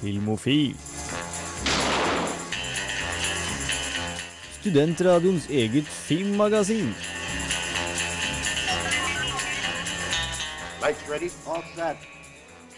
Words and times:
Filmofil. 0.00 0.74
Studentradioens 4.60 5.50
eget 5.50 5.88
filmmagasin. 5.88 6.94
Lights 10.80 11.04
ready, 11.10 11.28
all 11.46 11.62
set. 11.76 11.96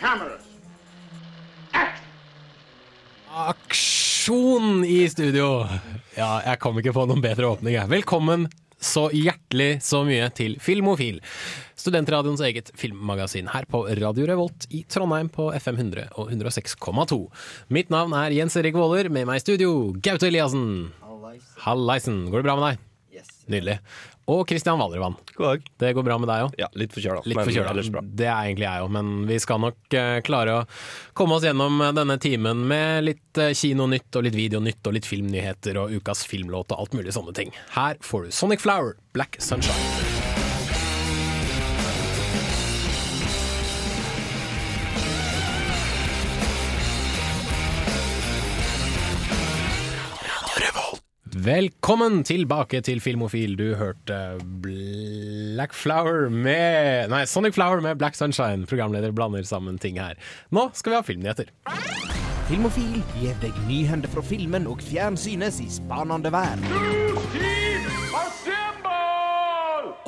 Cameras. 0.01 0.43
Aksjon 3.31 4.85
i 4.85 5.09
studio! 5.11 5.67
Ja, 6.17 6.41
jeg 6.43 6.59
kom 6.59 6.83
ikke 6.83 6.93
på 6.97 7.07
noen 7.07 7.23
bedre 7.23 7.55
åpning. 7.55 7.77
jeg. 7.79 7.91
Velkommen 7.91 8.49
så 8.83 9.07
hjertelig 9.15 9.79
så 9.87 10.03
mye 10.07 10.27
til 10.35 10.59
Filmofil. 10.61 11.23
Studentradioens 11.83 12.43
eget 12.47 12.71
filmmagasin 12.79 13.51
her 13.51 13.67
på 13.71 13.85
Radio 13.99 14.29
Revolt 14.31 14.69
i 14.71 14.85
Trondheim 14.87 15.31
på 15.33 15.49
FM 15.57 15.81
100 15.81 16.13
og 16.15 16.31
106,2. 16.31 17.19
Mitt 17.75 17.91
navn 17.91 18.15
er 18.15 18.35
Jens 18.37 18.57
Erik 18.61 18.79
Våler, 18.79 19.11
med 19.11 19.27
meg 19.27 19.41
i 19.41 19.43
studio 19.43 19.91
Gaute 19.99 20.31
Eliassen. 20.31 20.93
Hallaisen. 21.65 22.25
Går 22.31 22.43
det 22.43 22.47
bra 22.49 22.57
med 22.61 22.69
deg? 22.71 22.89
Nydelig. 23.51 23.81
Og 24.31 24.45
Kristian 24.47 24.79
dag. 24.79 25.17
Det 25.79 25.93
går 25.97 26.07
bra 26.07 26.19
med 26.23 26.31
deg 26.31 26.45
òg? 26.47 26.55
Ja, 26.61 26.69
litt 26.79 26.95
forkjøla. 26.95 27.25
Litt 27.27 27.41
forkjøla. 27.43 28.05
Det 28.07 28.29
er 28.29 28.47
egentlig 28.47 28.69
jeg 28.69 28.85
òg, 28.85 28.93
men 28.95 29.11
vi 29.27 29.41
skal 29.43 29.63
nok 29.65 29.99
eh, 29.99 30.21
klare 30.23 30.61
å 30.61 30.63
komme 31.19 31.39
oss 31.39 31.47
gjennom 31.49 31.83
eh, 31.83 31.93
denne 31.99 32.19
timen 32.23 32.63
med 32.71 33.09
litt 33.09 33.43
eh, 33.43 33.51
kinonytt 33.59 34.15
og 34.21 34.29
litt 34.29 34.39
videonytt 34.39 34.87
og 34.87 34.99
litt 35.01 35.11
filmnyheter 35.11 35.83
og 35.83 35.99
ukas 35.99 36.23
filmlåt 36.31 36.71
og 36.71 36.85
alt 36.87 36.99
mulig 36.99 37.19
sånne 37.19 37.35
ting. 37.37 37.51
Her 37.75 37.99
får 38.05 38.29
du 38.29 38.35
Sonic 38.39 38.63
Flower, 38.63 38.95
Black 39.17 39.43
Sunshine. 39.43 40.12
Velkommen 51.33 52.21
tilbake 52.29 52.83
til 52.85 53.01
Filmofil. 53.01 53.55
Du 53.57 53.75
hørte 53.81 54.17
Black 54.61 55.73
Flower 55.73 56.29
med 56.29 57.09
Nei, 57.09 57.23
Sonic 57.25 57.57
Flower 57.57 57.81
med 57.81 57.97
Black 57.97 58.19
Sunshine. 58.19 58.67
Programleder 58.69 59.15
blander 59.17 59.43
sammen 59.49 59.79
ting 59.81 59.97
her. 60.01 60.19
Nå 60.53 60.69
skal 60.77 60.93
vi 60.93 60.99
ha 60.99 61.07
filmnyheter. 61.07 61.49
Filmofil 62.51 63.01
gir 63.17 63.39
deg 63.41 63.57
nyhender 63.65 64.13
fra 64.13 64.25
filmen 64.29 64.69
og 64.69 64.85
fjernsynets 64.85 65.63
i 65.65 65.71
spanende 65.73 66.35
vær. 66.35 66.61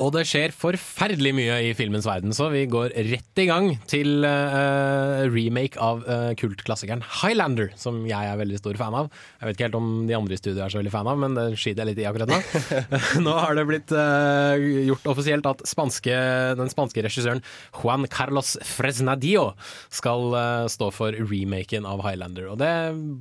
Og 0.03 0.11
det 0.11 0.25
skjer 0.27 0.51
forferdelig 0.51 1.31
mye 1.37 1.55
i 1.69 1.71
filmens 1.77 2.07
verden, 2.07 2.33
så 2.35 2.49
vi 2.51 2.65
går 2.67 2.91
rett 3.07 3.39
i 3.39 3.45
gang 3.47 3.69
til 3.87 4.25
uh, 4.27 5.23
remake 5.31 5.79
av 5.79 6.01
uh, 6.03 6.33
kultklassikeren 6.39 7.03
Highlander, 7.21 7.71
som 7.79 8.01
jeg 8.07 8.27
er 8.27 8.39
veldig 8.41 8.59
stor 8.59 8.75
fan 8.79 8.97
av. 8.99 9.07
Jeg 9.39 9.47
vet 9.47 9.57
ikke 9.57 9.67
helt 9.69 9.77
om 9.79 9.89
de 10.09 10.17
andre 10.17 10.35
i 10.35 10.41
studio 10.41 10.65
er 10.65 10.73
så 10.73 10.81
veldig 10.81 10.93
fan 10.93 11.09
av, 11.11 11.21
men 11.21 11.37
det 11.37 11.45
skiter 11.55 11.83
jeg 11.83 11.93
litt 11.93 12.01
i 12.03 12.07
akkurat 12.09 12.33
nå. 12.33 12.41
nå 13.25 13.37
har 13.39 13.55
det 13.55 13.65
blitt 13.69 13.95
uh, 13.95 14.59
gjort 14.89 15.07
offisielt 15.13 15.47
at 15.47 15.63
spanske, 15.69 16.19
den 16.59 16.73
spanske 16.73 17.05
regissøren 17.05 17.43
Juan 17.79 18.03
Carlos 18.11 18.55
Fresnadillo 18.67 19.53
skal 19.93 20.35
stå 20.71 20.91
for 20.93 21.15
remaken 21.15 21.87
av 21.87 22.03
Highlander. 22.03 22.51
Og 22.51 22.59
det 22.59 22.73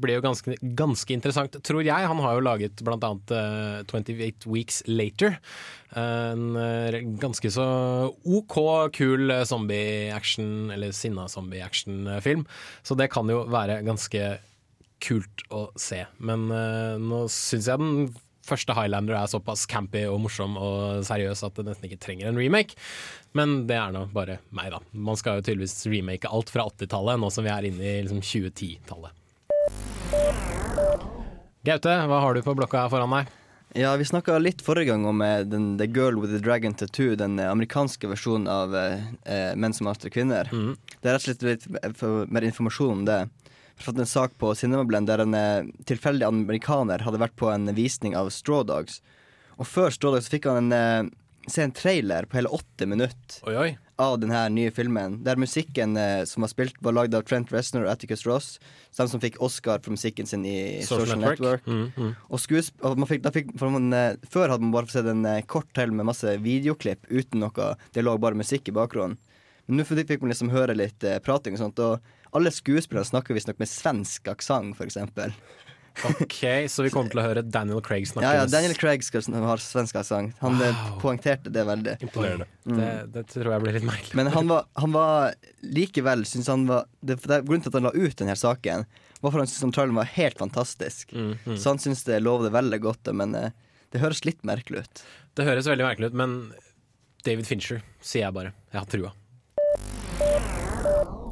blir 0.02 0.18
jo 0.18 0.26
ganske, 0.26 0.58
ganske 0.74 1.14
interessant, 1.14 1.56
tror 1.62 1.86
jeg. 1.86 2.10
Han 2.10 2.22
har 2.24 2.34
jo 2.36 2.44
laget 2.44 2.82
blant 2.84 3.04
annet 3.06 3.34
eh, 3.34 3.80
28 3.86 4.50
Weeks 4.50 4.82
Later. 4.90 5.38
En 5.98 6.56
eh, 6.58 6.98
ganske 7.22 7.50
så 7.54 7.66
OK 8.24 8.56
kul 8.96 9.30
zombie-action, 9.46 10.72
eller 10.74 10.94
sinna 10.96 11.28
zombie-action-film. 11.30 12.44
Så 12.82 12.98
det 12.98 13.10
kan 13.14 13.30
jo 13.30 13.44
være 13.52 13.82
ganske 13.86 14.34
kult 15.04 15.44
å 15.52 15.66
se. 15.80 16.04
Men 16.24 16.46
uh, 16.52 17.00
nå 17.00 17.24
syns 17.32 17.68
jeg 17.68 17.80
den 17.80 18.08
første 18.44 18.76
Highlander 18.76 19.16
er 19.16 19.30
såpass 19.30 19.64
campy 19.70 20.04
og 20.10 20.18
morsom 20.24 20.58
og 20.60 21.04
seriøs 21.06 21.44
at 21.46 21.56
det 21.58 21.66
nesten 21.68 21.88
ikke 21.88 22.02
trenger 22.02 22.30
en 22.30 22.40
remake. 22.40 22.76
Men 23.36 23.62
det 23.68 23.78
er 23.80 23.94
nå 23.94 24.06
bare 24.14 24.40
meg, 24.54 24.72
da. 24.74 24.82
Man 24.92 25.18
skal 25.20 25.38
jo 25.38 25.46
tydeligvis 25.46 25.86
remake 25.90 26.30
alt 26.30 26.52
fra 26.52 26.66
80-tallet, 26.70 27.20
nå 27.20 27.30
som 27.32 27.46
vi 27.46 27.52
er 27.54 27.70
inne 27.70 27.86
i 27.86 28.02
liksom 28.04 28.20
2010-tallet. 28.24 29.22
Gaute, 31.64 31.96
hva 32.10 32.20
har 32.20 32.36
du 32.36 32.44
på 32.44 32.52
blokka 32.58 32.84
foran 32.92 33.16
deg? 33.16 33.32
Ja, 33.76 33.96
vi 33.98 34.04
snakka 34.06 34.36
litt 34.38 34.60
forrige 34.62 34.92
gang 34.92 35.04
om 35.10 35.22
eh, 35.22 35.40
den, 35.50 35.72
The 35.78 35.86
Girl 35.90 36.20
with 36.22 36.30
the 36.32 36.38
Dragon 36.38 36.74
Tattoo, 36.78 37.16
den 37.18 37.38
eh, 37.42 37.50
amerikanske 37.50 38.06
versjonen 38.06 38.46
av 38.48 38.76
eh, 38.78 39.00
eh, 39.26 39.56
Menn 39.58 39.74
som 39.74 39.88
hater 39.90 40.12
kvinner. 40.14 40.46
Det 41.02 41.10
er 41.10 41.16
rett 41.16 41.24
og 41.24 41.26
slett 41.26 41.42
litt 41.42 41.66
eh, 41.82 41.90
for, 41.98 42.28
mer 42.30 42.46
informasjon 42.46 42.92
om 43.00 43.02
det. 43.08 43.16
Jeg 43.24 43.80
har 43.82 43.88
fått 43.88 43.98
en 44.04 44.06
sak 44.12 44.36
på 44.38 44.52
Cinemablend 44.54 45.10
der 45.10 45.24
en 45.24 45.34
eh, 45.34 45.66
tilfeldig 45.90 46.28
amerikaner 46.28 47.02
hadde 47.02 47.18
vært 47.24 47.34
på 47.40 47.50
en 47.50 47.66
visning 47.74 48.14
av 48.14 48.30
Straw 48.30 48.62
Dogs. 48.70 49.00
Og 49.58 49.66
før 49.66 49.90
Straw 49.90 50.14
Dogs 50.14 50.30
fikk 50.30 50.46
han 50.46 50.70
en, 50.70 51.10
se 51.50 51.66
en 51.66 51.74
trailer 51.74 52.30
på 52.30 52.38
hele 52.38 52.54
åtte 52.54 52.86
minutter 52.86 53.42
Oi, 53.50 53.56
oi. 53.58 53.68
Av 54.00 54.16
denne 54.18 54.40
nye 54.50 54.72
filmen. 54.74 55.20
Der 55.26 55.38
musikken 55.40 55.96
eh, 56.00 56.24
som 56.28 56.44
var 56.44 56.50
spilt, 56.50 56.78
var 56.82 56.96
lagd 56.96 57.14
av 57.14 57.24
Trent 57.28 57.52
Reznor 57.54 57.86
og 57.86 57.92
Atticus 57.92 58.24
Ross. 58.26 58.48
De 58.96 59.06
som 59.10 59.22
fikk 59.22 59.38
Oscar 59.44 59.82
for 59.84 59.94
musikken 59.94 60.26
sin 60.26 60.46
i 60.48 60.82
Social, 60.86 61.20
Network. 61.20 61.66
Mm, 61.66 61.86
mm. 61.94 62.10
Og, 62.28 62.40
skuesp 62.42 62.82
fikk, 63.10 63.28
fikk, 63.36 63.54
man, 63.62 63.92
eh, 63.94 64.16
Før 64.30 64.50
hadde 64.52 64.66
man 64.66 64.74
bare 64.74 64.90
sett 64.92 65.10
en 65.10 65.24
eh, 65.28 65.44
kort 65.46 65.70
til 65.76 65.94
med 65.94 66.08
masse 66.10 66.36
videoklipp 66.42 67.06
uten 67.10 67.44
noe 67.44 67.70
Det 67.94 68.04
lå 68.04 68.16
bare 68.18 68.38
musikk 68.38 68.70
i 68.70 68.76
bakgrunnen. 68.76 69.18
Men 69.66 69.80
nå 69.80 69.86
fikk 69.88 70.20
man 70.20 70.32
liksom 70.32 70.52
høre 70.52 70.76
litt 70.76 71.04
eh, 71.06 71.20
prating 71.24 71.56
og 71.56 71.62
sånt. 71.62 71.80
Og 71.80 72.34
alle 72.34 72.52
skuespillere 72.52 73.06
snakker 73.06 73.36
visstnok 73.36 73.62
med 73.62 73.70
svensk 73.70 74.28
aksent, 74.32 74.74
f.eks. 74.76 74.98
Ok, 76.04 76.40
så 76.68 76.82
vi 76.82 76.90
kommer 76.90 77.12
til 77.12 77.20
å 77.20 77.24
høre 77.24 77.42
Daniel 77.46 77.78
Craig 77.84 78.08
snakke 78.10 78.26
Ja, 78.26 78.40
ja, 78.42 78.46
Daniel 78.50 78.74
Craig 78.74 79.04
skal 79.06 79.22
sn- 79.22 79.36
ha 79.46 79.54
svensk 79.62 79.96
sang. 80.04 80.32
Han 80.40 80.58
Wow. 80.58 80.98
poengterte 81.00 81.52
det 81.54 81.62
veldig. 81.68 81.94
Imponerende. 82.02 82.48
det, 82.66 82.88
det 83.14 83.22
tror 83.30 83.52
jeg 83.54 83.62
blir 83.62 83.76
litt 83.78 83.86
merkelig. 83.86 84.14
Men 84.18 84.26
han 84.34 84.50
var, 84.50 84.66
han 84.82 84.92
var 84.92 85.34
likevel 85.62 86.26
synes 86.26 86.50
han 86.50 86.66
var 86.66 86.84
det, 87.00 87.20
det, 87.22 87.38
Grunnen 87.46 87.62
til 87.62 87.70
at 87.70 87.78
han 87.78 87.86
la 87.86 87.94
ut 87.94 88.16
denne 88.18 88.34
saken, 88.36 88.84
var 89.22 89.30
for 89.30 89.38
han 89.38 89.46
syntes 89.48 89.76
trailen 89.78 89.94
var 89.96 90.10
helt 90.16 90.38
fantastisk. 90.42 91.14
Mm, 91.14 91.38
mm. 91.46 91.56
Så 91.56 91.70
han 91.72 91.78
syntes 91.78 92.02
det 92.04 92.18
lovde 92.26 92.50
veldig 92.52 92.80
godt, 92.84 93.14
men 93.14 93.34
eh, 93.38 93.50
det 93.94 94.02
høres 94.02 94.24
litt 94.26 94.42
merkelig 94.44 94.82
ut. 94.84 95.04
Det 95.38 95.46
høres 95.46 95.70
veldig 95.70 95.86
merkelig 95.86 96.10
ut, 96.10 96.18
men 96.18 96.36
David 97.24 97.46
Fincher, 97.48 97.80
sier 98.04 98.26
jeg 98.26 98.34
bare. 98.36 98.52
Jeg 98.74 98.82
har 98.82 98.90
trua. 98.90 99.14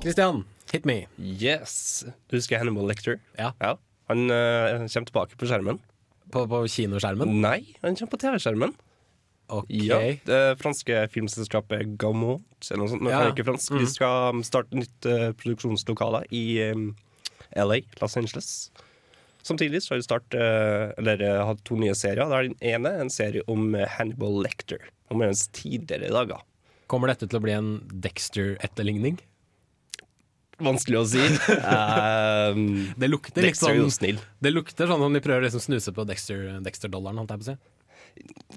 Christian, 0.02 0.44
hit 0.72 0.84
me. 0.88 1.06
Yes. 1.18 2.04
Du 2.30 2.36
husker 2.38 2.58
Hannibal 2.62 2.86
Lecter? 2.88 3.18
Ja. 3.38 3.52
Han 4.12 4.28
eh, 4.30 4.86
kommer 4.86 5.10
tilbake 5.10 5.40
på 5.40 5.48
skjermen. 5.50 5.80
På, 6.32 6.46
på 6.48 6.62
kinoskjermen? 6.70 7.32
Nei, 7.42 7.58
han 7.82 7.96
kommer 7.98 8.14
på 8.14 8.20
TV-skjermen. 8.22 8.76
Ok. 9.52 9.68
Ja, 9.84 9.98
Det 10.24 10.38
franske 10.62 11.02
filmselskapet 11.12 11.96
Gaumont 12.00 12.70
eller 12.70 12.84
noe 12.84 12.92
sånt. 12.92 13.02
Nå 13.04 13.10
Ja. 13.12 13.26
ikke 13.32 13.44
fransk. 13.44 13.74
De 13.76 13.88
skal 13.90 14.38
starte 14.46 14.78
nytt 14.78 15.08
uh, 15.10 15.32
produksjonslokale 15.36 16.22
i 16.32 16.44
um, 16.72 16.86
LA, 17.52 17.82
Los 18.00 18.16
Angeles. 18.16 18.70
Samtidig 19.44 19.82
så 19.82 19.92
har 19.92 20.00
de 20.00 20.06
start, 20.06 20.38
uh, 20.38 20.94
eller, 21.02 21.20
uh, 21.26 21.42
hatt 21.50 21.60
to 21.68 21.76
nye 21.76 21.92
serier. 21.98 22.24
Det 22.30 22.38
er 22.38 22.48
Den 22.48 22.56
ene 22.72 22.94
en 23.02 23.10
serie 23.12 23.42
om 23.50 23.74
eh, 23.74 23.88
Hannibal 23.98 24.40
Lecter. 24.46 24.88
Om 25.12 25.20
hennes 25.20 25.44
tidligere 25.52 26.08
dager. 26.14 26.40
Kommer 26.88 27.12
dette 27.12 27.28
til 27.28 27.36
å 27.36 27.42
bli 27.44 27.52
en 27.52 27.74
Dexter-etterligning? 28.04 29.18
Vanskelig 30.62 30.98
å 31.00 31.04
si. 31.10 31.22
um, 31.22 32.64
Det 33.02 33.08
lukter 33.10 33.44
Dexter 33.46 33.72
er 33.72 33.78
jo 33.80 33.86
sånn 33.88 33.96
snill. 33.98 34.18
Det 34.42 34.52
lukter 34.54 34.90
sånn 34.90 35.02
om 35.06 35.14
de 35.16 35.22
prøver 35.24 35.44
å 35.44 35.46
liksom 35.48 35.62
snuse 35.64 35.94
på 35.96 36.04
Dexter- 36.08 36.60
Dexter-dollaren, 36.64 37.18
holdt 37.22 37.34
jeg 37.34 37.42
på 37.42 37.46
å 37.46 37.52
si. 37.52 37.56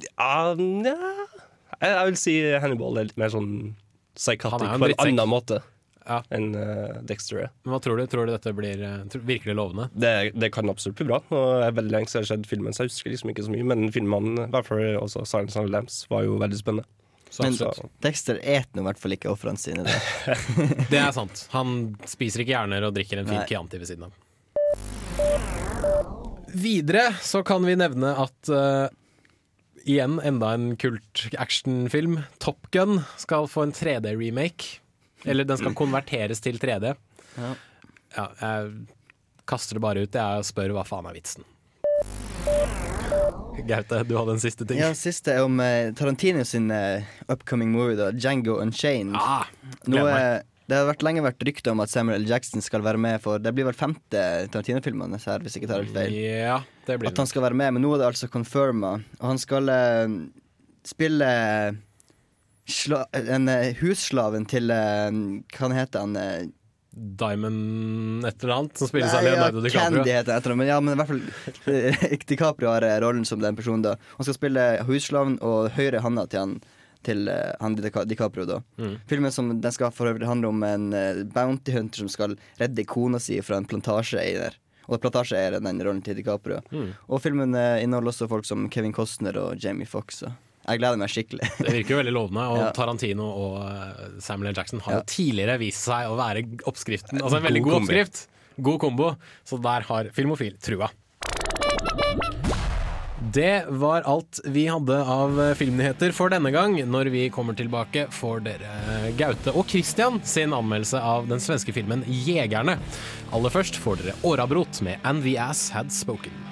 Ja, 0.10 0.54
nja. 0.60 0.96
jeg, 1.80 1.92
jeg 1.92 2.10
vil 2.12 2.20
si 2.20 2.36
Hannibal 2.62 3.00
er 3.00 3.08
litt 3.10 3.18
mer 3.22 3.32
sånn 3.34 3.50
psychotic 4.16 4.68
på 4.80 4.90
en 4.92 5.00
annen 5.06 5.28
måte 5.32 5.62
Ja. 6.06 6.20
enn 6.36 6.52
uh, 6.54 7.00
Dexter 7.08 7.46
er. 7.46 7.54
Men 7.66 7.74
hva 7.76 7.80
tror 7.82 7.98
du? 7.98 8.04
Tror 8.12 8.28
du 8.28 8.34
dette 8.36 8.52
blir 8.56 8.84
uh, 8.84 9.16
virkelig 9.26 9.56
lovende? 9.58 9.88
Det, 9.96 10.12
det 10.38 10.52
kan 10.54 10.70
absolutt 10.70 11.00
bli 11.00 11.08
bra. 11.10 11.22
Nå 11.32 11.40
er 11.66 11.74
veldig 11.80 11.96
lenge 11.96 12.12
siden 12.12 12.22
jeg 12.22 12.30
har 12.30 12.36
sett 12.36 12.52
filmen, 12.52 12.76
så 12.76 12.84
jeg 12.86 12.92
husker 12.94 13.16
liksom 13.16 13.32
ikke 13.34 13.48
så 13.48 13.56
mye. 13.56 13.66
Men 13.72 13.88
filmene, 13.96 14.46
i 14.46 14.54
hvert 14.54 14.70
fall 14.70 14.84
også 15.02 15.24
Silence 15.26 15.58
of 15.58 15.66
the 15.66 15.74
Lambs, 15.74 16.04
var 16.12 16.28
jo 16.28 16.38
veldig 16.44 16.60
spennende. 16.62 16.86
Men 17.44 17.54
absolutt. 17.54 17.92
Dexter 18.04 18.40
eter 18.42 18.82
i 18.82 18.86
hvert 18.86 19.00
fall 19.02 19.16
ikke 19.18 19.32
ofrene 19.34 19.60
sine. 19.60 19.84
Det. 19.88 20.38
Det 20.94 21.00
er 21.02 21.12
sant. 21.16 21.48
Han 21.56 21.96
spiser 22.08 22.44
ikke 22.44 22.56
hjerner 22.56 22.86
og 22.88 22.96
drikker 22.96 23.22
en 23.22 23.28
fin 23.30 23.42
Nei. 23.42 23.48
Chianti 23.50 23.82
ved 23.82 23.90
siden 23.92 24.08
av. 24.08 24.14
Videre 26.56 27.10
så 27.26 27.42
kan 27.44 27.66
vi 27.68 27.76
nevne 27.76 28.14
at 28.24 28.52
uh, 28.54 28.88
igjen 29.84 30.20
enda 30.24 30.54
en 30.56 30.70
kult 30.80 31.26
actionfilm, 31.42 32.22
Top 32.40 32.72
Gun, 32.72 33.02
skal 33.20 33.50
få 33.52 33.68
en 33.68 33.76
3D-remake. 33.76 34.80
Eller 35.26 35.48
den 35.48 35.58
skal 35.60 35.76
konverteres 35.76 36.42
til 36.46 36.60
3D. 36.62 36.94
Ja. 37.36 37.54
Ja, 38.16 38.30
jeg 38.40 38.86
kaster 39.50 39.76
det 39.78 39.84
bare 39.84 40.06
ut 40.06 40.16
jeg 40.16 40.48
spør 40.48 40.78
hva 40.78 40.86
faen 40.88 41.10
er 41.10 41.18
vitsen. 41.18 41.44
Gaute, 43.70 44.02
du 44.08 44.16
hadde 44.18 44.36
en 44.36 44.42
siste 44.44 44.66
ting. 44.68 44.80
Ja, 44.82 44.92
siste 44.98 45.34
er 45.36 45.46
om 45.46 45.60
eh, 45.64 45.92
Tarantino 45.98 46.44
sin 46.48 46.68
eh, 46.74 47.06
upcoming 47.32 47.72
movie, 47.74 47.96
da, 48.00 48.12
Django 48.14 48.60
Unchained. 48.62 49.16
Ah, 49.20 49.48
Nå 49.90 50.04
Det 50.66 50.74
har 50.80 50.88
vært 50.90 51.04
lenge 51.06 51.22
vært 51.22 51.44
rykter 51.46 51.76
om 51.76 51.82
at 51.84 51.92
Samuel 51.94 52.24
L. 52.24 52.30
Jackson 52.30 52.64
skal 52.66 52.82
være 52.82 52.98
med 52.98 53.20
for 53.22 53.38
Det 53.38 53.52
blir 53.54 53.68
vel 53.68 53.76
femte 53.78 54.22
Tarantino-filmen 54.50 55.14
hans 55.14 55.28
her, 55.30 55.44
hvis 55.46 55.54
jeg 55.58 55.62
ikke 55.64 55.70
tar 55.72 55.84
helt 55.84 55.94
feil. 55.94 56.16
Ja, 56.18 56.56
det 56.88 56.96
blir 57.00 57.12
At 57.12 57.22
han 57.22 57.30
skal 57.30 57.46
være 57.46 57.58
med, 57.60 57.76
men 57.76 57.86
nå 57.86 57.92
er 57.94 58.02
det 58.02 58.08
altså 58.14 58.30
confirma. 58.34 58.96
Og 59.22 59.28
han 59.30 59.42
skal 59.42 59.70
eh, 59.70 60.16
spille 60.90 61.30
sla 62.66 63.04
en 63.14 63.50
eh, 63.54 63.76
husslaven 63.78 64.48
til 64.50 64.74
eh, 64.74 65.12
Hva 65.54 65.68
han 65.68 65.78
heter 65.78 66.08
han? 66.08 66.16
eh, 66.18 66.46
Diamond 66.96 68.26
et 68.26 68.44
eller 68.44 68.54
annet, 68.56 68.78
som 68.80 68.88
spilles 68.88 69.14
av 69.14 69.24
Nei, 69.24 69.32
ja, 69.32 69.36
Leonardo 69.36 69.62
DiCaprio. 69.66 69.98
Candy 70.00 70.12
heter 70.16 70.38
etter 70.38 70.54
ham, 70.54 70.62
men 70.62 70.68
ja, 70.70 70.78
men 70.80 70.94
i 70.96 71.00
hvert 71.02 71.12
fall 71.12 71.74
eh, 71.76 72.18
DiCaprio 72.32 72.70
har 72.72 72.86
eh, 72.88 72.96
rollen 73.04 73.26
som 73.28 73.42
den 73.44 73.56
personen. 73.58 73.84
da 73.84 73.96
Han 74.16 74.28
skal 74.28 74.38
spille 74.38 74.66
husslaven 74.88 75.38
og 75.44 75.72
høyre 75.76 76.00
handa 76.06 76.26
til 76.32 76.40
han 76.46 76.56
Til 77.06 77.28
eh, 77.30 77.52
han 77.62 77.76
DiCaprio. 77.76 78.46
da 78.50 78.62
Mm. 78.78 78.96
Filmen 79.08 79.32
som 79.32 79.50
Den 79.62 79.72
skal 79.72 79.92
for 79.92 80.08
øvrig 80.10 80.26
handle 80.28 80.48
om 80.50 80.64
en 80.64 80.88
bounty 81.34 81.72
hunter 81.76 81.98
som 82.06 82.10
skal 82.10 82.38
redde 82.60 82.86
kona 82.86 83.20
si 83.20 83.38
fra 83.42 83.58
en 83.58 83.66
plantasjeeier. 83.70 84.56
Og 84.88 85.02
plantasjeeier 85.02 85.58
er 85.58 85.64
den 85.66 85.82
rollen 85.82 86.02
til 86.06 86.16
DiCaprio. 86.18 86.62
Mm. 86.72 86.90
Og 87.10 87.22
filmen 87.22 87.56
eh, 87.58 87.84
inneholder 87.84 88.14
også 88.14 88.28
folk 88.30 88.46
som 88.46 88.68
Kevin 88.70 88.94
Costner 88.94 89.38
og 89.42 89.58
Jamie 89.62 89.86
Foxx. 89.90 90.24
så 90.24 90.32
Jeg 90.66 90.80
gleder 90.82 90.98
meg 90.98 91.12
skikkelig. 91.14 91.50
Det 91.66 91.74
virker 91.76 91.94
jo 91.96 92.00
veldig 92.02 92.14
lovende, 92.16 92.46
og 92.52 92.58
Ja. 92.64 92.70
Tarantino 92.74 93.28
og 93.30 93.58
eh, 93.70 94.06
Samuel 94.26 94.50
L. 94.52 94.58
Jackson 94.58 94.82
har 94.86 94.94
Ja. 94.98 95.00
jo 95.04 95.10
tidligere 95.12 95.60
vist 95.62 95.84
seg 95.86 96.10
å 96.10 96.16
være 96.18 96.46
oppskriften. 96.66 97.22
Altså 97.22 97.38
en 97.38 97.46
veldig 97.46 97.62
God 97.64 97.72
god 97.76 97.82
oppskrift. 97.84 98.28
God 98.66 98.80
kombo. 98.82 99.12
Så 99.46 99.60
der 99.62 99.82
har 99.90 100.10
Filmofil 100.16 100.56
trua. 100.64 100.90
Det 103.36 103.66
var 103.82 104.06
alt 104.08 104.40
vi 104.54 104.68
hadde 104.70 104.96
av 105.02 105.40
eh, 105.42 105.54
filmnyheter 105.58 106.14
for 106.16 106.30
denne 106.32 106.52
gang. 106.54 106.76
Når 106.88 107.10
vi 107.12 107.24
kommer 107.34 107.58
tilbake, 107.58 108.06
får 108.14 108.44
dere 108.46 108.74
eh, 108.94 109.08
Gaute 109.18 109.54
og 109.56 109.68
Christian 109.72 110.22
sin 110.24 110.54
anmeldelse 110.56 111.02
av 111.02 111.26
den 111.30 111.42
svenske 111.44 111.74
filmen 111.76 112.04
'Jegerne'. 112.06 112.78
Aller 113.34 113.54
først 113.54 113.80
får 113.82 114.02
dere 114.04 114.18
Årabrot 114.24 114.82
med 114.86 115.00
'And 115.04 115.24
the 115.26 115.38
Ass 115.42 115.70
Had 115.74 115.90
Spoken'. 115.92 116.45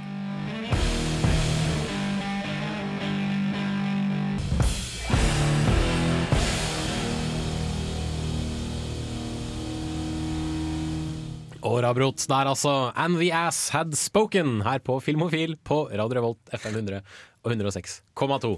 Årabrot 11.63 12.25
der 12.27 12.50
altså. 12.51 12.92
And 12.95 13.19
the 13.21 13.31
ass 13.36 13.69
had 13.74 13.95
spoken 13.98 14.62
her 14.65 14.81
på 14.83 15.00
Filmofil 15.04 15.56
på 15.63 15.86
Radio 15.94 16.19
Revolt 16.19 16.51
FM 16.51 16.81
100 16.81 17.00
og 17.44 17.51
106,2. 17.51 18.50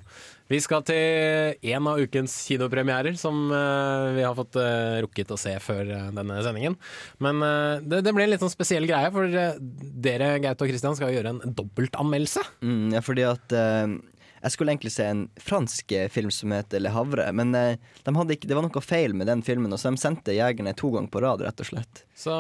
Vi 0.50 0.60
skal 0.62 0.84
til 0.86 1.56
en 1.74 1.88
av 1.90 2.02
ukens 2.02 2.34
kinopremierer 2.46 3.16
som 3.18 3.48
eh, 3.50 4.10
vi 4.14 4.26
har 4.26 4.36
fått 4.38 4.60
eh, 4.62 5.00
rukket 5.06 5.34
å 5.34 5.40
se 5.42 5.56
før 5.62 5.90
eh, 5.90 6.12
denne 6.14 6.38
sendingen. 6.46 6.78
Men 7.24 7.42
det, 7.82 8.04
det 8.06 8.14
ble 8.14 8.28
en 8.28 8.34
litt 8.36 8.46
sånn 8.46 8.54
spesiell 8.54 8.86
greie, 8.90 9.10
for 9.14 9.26
dere 9.26 10.36
Gaute 10.44 10.68
og 10.68 10.70
Christian 10.70 10.98
skal 10.98 11.16
gjøre 11.16 11.34
en 11.34 11.56
dobbeltanmeldelse. 11.58 12.46
Mm, 12.62 12.94
ja, 12.94 13.02
fordi 13.06 13.26
at 13.26 13.58
eh, 13.58 13.98
Jeg 14.46 14.54
skulle 14.54 14.76
egentlig 14.76 14.92
se 14.94 15.06
en 15.10 15.24
fransk 15.42 15.92
eh, 15.98 16.10
film 16.14 16.30
som 16.30 16.52
heter 16.54 16.84
Le 16.84 16.92
Havre, 16.94 17.24
men 17.34 17.56
eh, 17.58 17.80
de 18.06 18.12
hadde 18.14 18.36
ikke, 18.36 18.46
det 18.46 18.54
var 18.54 18.68
noe 18.68 18.84
feil 18.86 19.16
med 19.18 19.26
den 19.26 19.42
filmen, 19.42 19.74
og 19.74 19.82
så 19.82 19.90
de 19.90 19.98
sendte 19.98 20.36
jegerne 20.38 20.76
to 20.78 20.92
ganger 20.94 21.10
på 21.10 21.24
rad, 21.24 21.42
rett 21.42 21.64
og 21.64 21.70
slett. 21.72 22.04
Så 22.14 22.36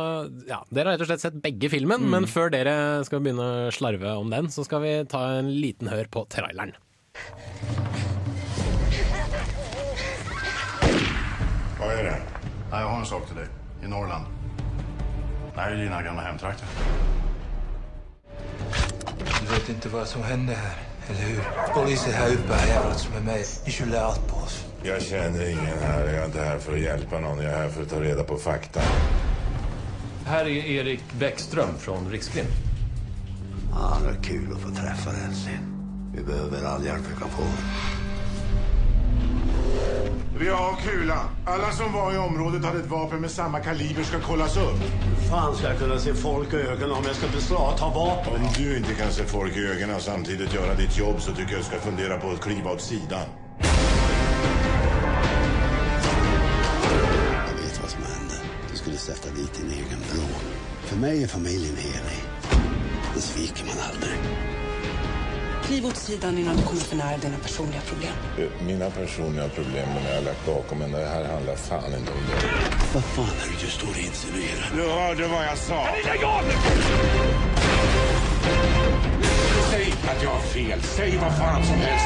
ja, 0.45 0.59
Dere 0.69 0.91
har 0.91 0.99
rett 0.99 1.05
og 1.07 1.09
slett 1.09 1.23
sett 1.25 1.41
begge 1.41 1.71
filmen, 1.73 2.05
men 2.13 2.29
før 2.29 2.53
dere 2.53 2.75
skal 3.09 3.25
begynne 3.25 3.49
å 3.65 3.73
slarve 3.73 4.13
om 4.21 4.29
den, 4.29 4.51
så 4.53 4.67
skal 4.67 4.85
vi 4.85 4.93
ta 5.09 5.23
en 5.39 5.49
liten 5.49 5.89
hør 5.89 6.05
på 6.13 6.27
traileren. 6.29 6.77
Hva 11.79 11.89
er 11.89 12.11
det? 12.11 12.17
Nei, 12.69 12.79
jeg 12.83 12.91
har 12.91 12.99
en 12.99 13.13
sak 13.15 13.25
til 13.31 13.41
deg. 13.41 13.61
I 13.81 13.87
Norrland. 13.87 14.25
Det 15.55 15.61
här 15.61 15.71
är 15.71 15.77
dina 15.77 16.01
gamla 16.01 16.21
hemtrakter. 16.21 16.67
Du 19.41 19.53
vet 19.53 19.69
inte 19.69 19.89
vad 19.89 20.07
som 20.07 20.23
hender 20.23 20.53
här, 20.53 20.75
eller 21.09 21.19
hur? 21.19 21.43
Polisen 21.73 22.13
här 22.13 22.33
uppe 22.33 22.53
har 22.53 22.67
jävlat 22.67 23.09
med 23.13 23.23
mig. 23.25 23.45
Ni 23.65 23.71
skyller 23.71 24.01
allt 24.01 24.27
på 24.27 24.35
oss. 24.35 24.65
Jag 24.83 25.01
känner 25.01 25.49
ingen 25.49 25.79
här. 25.81 26.05
Jag 26.05 26.15
är 26.15 26.25
inte 26.25 26.43
här 26.43 26.57
för 26.59 26.73
att 26.73 26.79
hjälpa 26.79 27.19
någon. 27.19 27.37
Jag 27.37 27.53
är 27.53 27.57
här 27.57 27.69
för 27.69 27.81
att 27.81 27.89
ta 27.89 27.99
reda 27.99 28.23
på 28.23 28.37
fakta. 28.37 28.81
Här 30.25 30.45
är 30.45 30.49
Erik 30.49 31.03
Bäckström 31.19 31.77
från 31.77 32.11
Rikskrim. 32.11 32.45
Ja, 33.71 33.97
det 34.03 34.09
er 34.09 34.23
kul 34.23 34.53
att 34.53 34.61
få 34.61 34.69
träffa 34.69 35.11
dig 35.11 35.21
äntligen. 35.27 35.75
Vi 36.15 36.23
behöver 36.23 36.65
all 36.65 36.85
hjälp 36.85 37.03
vi 37.13 37.19
kan 37.19 37.29
få. 37.29 37.43
Vi 40.39 40.49
har 40.49 40.75
kula. 40.75 41.19
Alla 41.45 41.71
som 41.71 41.93
var 41.93 42.13
i 42.13 42.17
området 42.17 42.65
hade 42.65 42.79
ett 42.79 42.89
vapen 42.89 43.21
med 43.21 43.31
samma 43.31 43.59
kaliber 43.59 44.03
ska 44.03 44.19
kollas 44.19 44.57
upp. 44.57 44.81
Hur 45.19 45.29
fan 45.29 45.55
ska 45.55 45.67
jag 45.67 45.79
kunna 45.79 45.99
se 45.99 46.13
folk 46.13 46.53
i 46.53 46.55
ögonen 46.55 46.91
om 46.91 47.03
jag 47.05 47.15
ska 47.15 47.27
beslagta 47.27 47.77
ta 47.77 47.89
vapen? 47.89 48.33
Om 48.35 48.49
du 48.57 48.77
inte 48.77 48.93
kan 48.93 49.11
se 49.11 49.23
folk 49.23 49.57
i 49.57 49.67
ögonen 49.67 49.95
och 49.95 50.01
samtidigt 50.01 50.53
göra 50.53 50.73
ditt 50.73 50.97
jobb 50.97 51.21
så 51.21 51.31
tycker 51.31 51.51
jag 51.51 51.59
du 51.59 51.63
ska 51.63 51.79
fundera 51.79 52.19
på 52.19 52.29
att 52.29 52.41
kliva 52.41 52.71
åt 52.71 52.81
sidan. 52.81 53.25
Jag 57.47 57.63
vet 57.63 57.81
vad 57.81 57.89
som 57.89 58.03
hände. 58.03 58.35
Du 58.71 58.77
skulle 58.77 58.97
sätta 58.97 59.29
dit 59.29 59.53
din 59.53 59.71
egen 59.71 59.99
bror. 60.11 60.41
För 60.81 60.97
mig 60.97 61.23
är 61.23 61.27
familjen 61.27 61.75
helig. 61.75 62.23
Det 63.13 63.21
sviker 63.21 63.65
man 63.65 63.75
aldrig. 63.91 64.19
Kliv 65.67 65.85
åt 65.85 65.97
sidan 65.97 66.37
innan 66.37 66.55
du 66.57 66.63
kommer 66.63 66.81
för 66.81 66.95
nära 66.95 67.17
dina 67.17 67.37
personliga 67.37 67.81
problem. 67.81 68.11
Mina 68.61 68.89
personliga 68.89 69.49
problem 69.49 69.87
de 69.95 70.07
har 70.07 70.15
jag 70.15 70.23
lagt 70.23 70.45
bakom 70.45 70.77
men 70.77 70.91
det 70.91 71.05
här 71.05 71.25
handlar 71.25 71.55
fan 71.55 71.93
inte 71.99 72.11
om 72.11 72.17
det. 72.29 72.47
Vad 72.93 73.03
fan 73.03 73.25
är 73.25 73.51
det 73.51 73.65
du 73.65 73.71
står 73.71 73.87
och 73.89 73.97
insinuerar? 73.97 74.71
Du 74.75 74.81
hörde 74.81 75.27
vad 75.27 75.45
jag 75.45 75.57
sa. 75.57 75.87
Säg 79.71 79.93
att 80.15 80.23
jag 80.23 80.29
har 80.29 80.39
fel. 80.41 80.81
Säg 80.81 81.17
vad 81.17 81.37
fan 81.37 81.63
som 81.63 81.75
helst. 81.75 82.05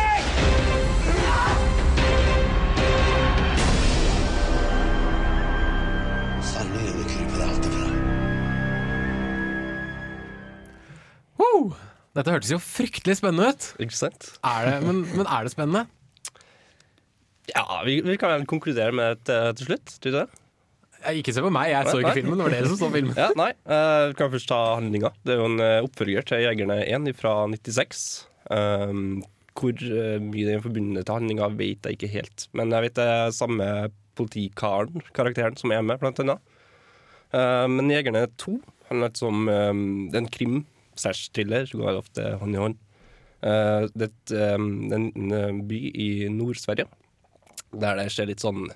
Sanningen 6.53 7.03
kryper 7.09 7.43
alltid 7.43 7.71
fram. 7.71 7.88
Dette 12.19 12.33
hørtes 12.35 12.51
jo 12.51 12.59
fryktelig 12.59 13.15
spennende 13.21 13.53
ut. 13.53 13.69
Ikke 13.79 13.95
sant? 13.95 14.33
Er 14.43 14.65
det, 14.67 14.75
men, 14.83 15.05
men 15.15 15.23
er 15.23 15.45
det 15.47 15.53
spennende? 15.53 15.85
Ja, 17.53 17.63
vi, 17.87 18.01
vi 18.03 18.17
kan 18.19 18.43
konkludere 18.49 18.91
med 18.91 19.21
det 19.29 19.35
eh, 19.35 19.51
til 19.55 19.69
slutt. 19.71 19.93
Tror 20.03 20.11
du 20.11 20.17
det? 20.17 20.25
Jeg, 20.99 21.21
ikke 21.21 21.31
se 21.31 21.43
på 21.45 21.51
meg, 21.55 21.69
jeg 21.71 21.87
så 21.87 22.01
ikke 22.01 22.09
nei. 22.09 22.17
filmen. 22.17 22.35
Det 22.41 22.45
var 22.45 22.55
dere 22.57 22.71
som 22.71 22.79
så 22.81 22.89
filmen. 22.91 23.15
Ja, 23.23 23.29
nei. 23.39 23.53
uh, 23.71 24.09
vi 24.11 24.17
kan 24.19 24.31
først 24.33 24.49
ta 24.51 24.57
handlinga. 24.75 25.13
Det 25.23 25.31
er 25.31 25.39
jo 25.39 25.47
en 25.47 25.63
eh, 25.63 25.79
oppfølger 25.85 26.27
til 26.27 26.43
Jegerne 26.43 26.79
1 26.83 27.07
fra 27.15 27.35
96. 27.53 28.01
Um, 28.51 29.21
hvor 29.59 29.79
mye 30.23 30.43
det 30.47 30.57
er 30.57 30.63
forbundet 30.63 31.07
til 31.07 31.15
handlinga, 31.15 31.47
vet 31.59 31.87
jeg 31.87 31.95
ikke 31.95 32.11
helt. 32.11 32.49
Men 32.55 32.75
jeg 32.75 32.85
vet 32.85 32.97
det 32.99 33.05
er 33.13 33.35
samme 33.35 33.69
politikaren, 34.19 35.05
karakteren, 35.15 35.55
som 35.59 35.71
er 35.71 35.87
med, 35.87 36.01
blant 36.03 36.19
annet. 36.19 36.43
Uh, 37.31 37.63
men 37.71 37.95
Jegerne 37.95 38.25
2 38.43 38.57
handler 38.91 39.23
om 39.29 39.47
um, 39.47 39.87
en 40.19 40.29
krim 40.35 40.59
slash 40.99 41.31
thriller, 41.35 41.67
så 41.69 41.79
går 41.79 42.01
ofte 42.03 42.31
hånd 42.41 42.55
i 42.55 42.61
hånd. 42.61 42.79
Uh, 43.39 43.87
det 43.95 44.11
er 44.35 44.57
um, 44.59 44.89
en 44.91 45.61
by 45.69 45.77
i 45.95 46.09
Nord-Sverige 46.33 46.89
der 47.71 47.99
det 47.99 48.09
skjer 48.13 48.29
litt 48.31 48.43
sånn 48.43 48.67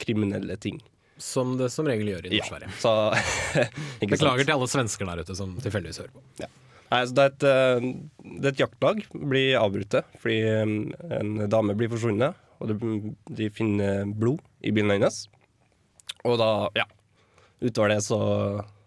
kriminelle 0.00 0.56
ting. 0.60 0.80
Som 1.22 1.56
det 1.58 1.68
som 1.70 1.86
regel 1.86 2.08
gjør 2.14 2.26
i 2.26 2.32
Nord-Sverige. 2.34 2.72
så 2.80 2.94
ikke 4.02 4.16
sant? 4.16 4.16
Beklager 4.16 4.46
til 4.46 4.54
alle 4.56 4.70
svensker 4.72 5.08
der 5.08 5.22
ute 5.22 5.36
som 5.38 5.54
tilfeldigvis 5.62 6.02
hører 6.02 6.14
på. 6.16 6.24
Nei, 6.92 7.02
så 7.08 7.16
det, 7.16 7.24
er 7.24 7.30
et, 7.30 7.44
eh, 7.48 7.84
det 8.40 8.48
er 8.48 8.54
et 8.54 8.62
jaktlag 8.66 9.04
blir 9.16 9.54
avbrutt 9.56 9.94
fordi 10.20 10.40
eh, 10.44 10.72
en 11.20 11.30
dame 11.52 11.76
blir 11.78 11.88
forsvunnet, 11.92 12.36
og 12.60 12.74
de 13.32 13.48
finner 13.54 14.10
blod 14.12 14.42
i 14.60 14.74
bilen 14.74 14.92
hennes. 14.96 15.22
Og 16.28 16.36
da, 16.40 16.50
ja 16.76 16.88
Utover 17.62 17.92
det 17.92 18.00
så, 18.02 18.18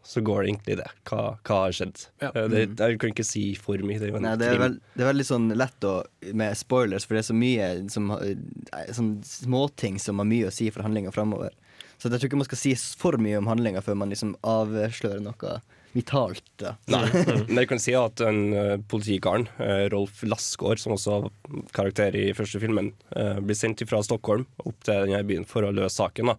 så 0.05 0.21
går 0.21 0.43
det 0.43 0.49
egentlig 0.51 0.77
det. 0.83 0.87
Hva, 1.09 1.21
hva 1.47 1.59
har 1.63 1.75
skjedd? 1.75 2.05
Ja. 2.21 2.29
Eh, 2.31 2.47
Det, 2.51 2.63
jeg 2.77 2.99
kan 3.01 3.13
ikke 3.15 3.25
si 3.25 3.43
for 3.57 3.81
mye. 3.81 3.99
Det 4.01 4.11
er 4.11 4.19
Nei, 4.21 4.35
det 4.39 4.47
er, 4.51 4.55
krim. 4.55 4.63
vel, 4.65 4.79
det 4.93 5.05
er 5.05 5.09
veldig 5.11 5.27
sånn 5.31 5.47
lett 5.57 5.87
å, 5.89 5.93
med 6.37 6.57
spoilers, 6.59 7.07
for 7.07 7.17
det 7.17 7.23
er 7.23 7.29
så 7.31 7.37
mye 7.37 7.69
som, 7.93 8.11
eh, 8.19 8.91
sånn 8.93 9.15
småting 9.25 9.97
som 10.01 10.21
har 10.21 10.29
mye 10.29 10.51
å 10.51 10.53
si 10.53 10.69
for 10.73 10.85
handlinga 10.85 11.13
framover. 11.15 11.55
Så 11.97 12.09
jeg 12.11 12.19
tror 12.19 12.29
ikke 12.29 12.41
man 12.43 12.49
skal 12.51 12.59
si 12.59 12.75
for 12.99 13.17
mye 13.17 13.39
om 13.39 13.47
handlinga 13.49 13.81
før 13.81 13.97
man 13.97 14.11
liksom 14.13 14.35
avslører 14.45 15.23
noe 15.23 15.57
vitalt. 15.95 16.43
Da. 16.59 16.73
Nei, 16.91 17.05
men 17.47 17.61
jeg 17.61 17.69
kan 17.71 17.79
si 17.79 17.93
at 17.95 18.19
en 18.25 18.41
uh, 18.51 18.73
politikaren, 18.91 19.47
eh, 19.63 19.85
Rolf 19.93 20.19
Lassgaard, 20.27 20.81
som 20.81 20.95
også 20.97 21.21
var 21.23 21.61
karakter 21.75 22.17
i 22.19 22.25
første 22.35 22.59
filmen, 22.59 22.91
eh, 23.15 23.39
blir 23.39 23.55
sendt 23.57 23.83
fra 23.87 24.01
Stockholm 24.03 24.43
opp 24.65 24.75
til 24.83 25.05
denne 25.07 25.23
byen 25.27 25.47
for 25.47 25.63
å 25.63 25.71
løse 25.75 25.95
saken. 26.01 26.33
Da. 26.33 26.35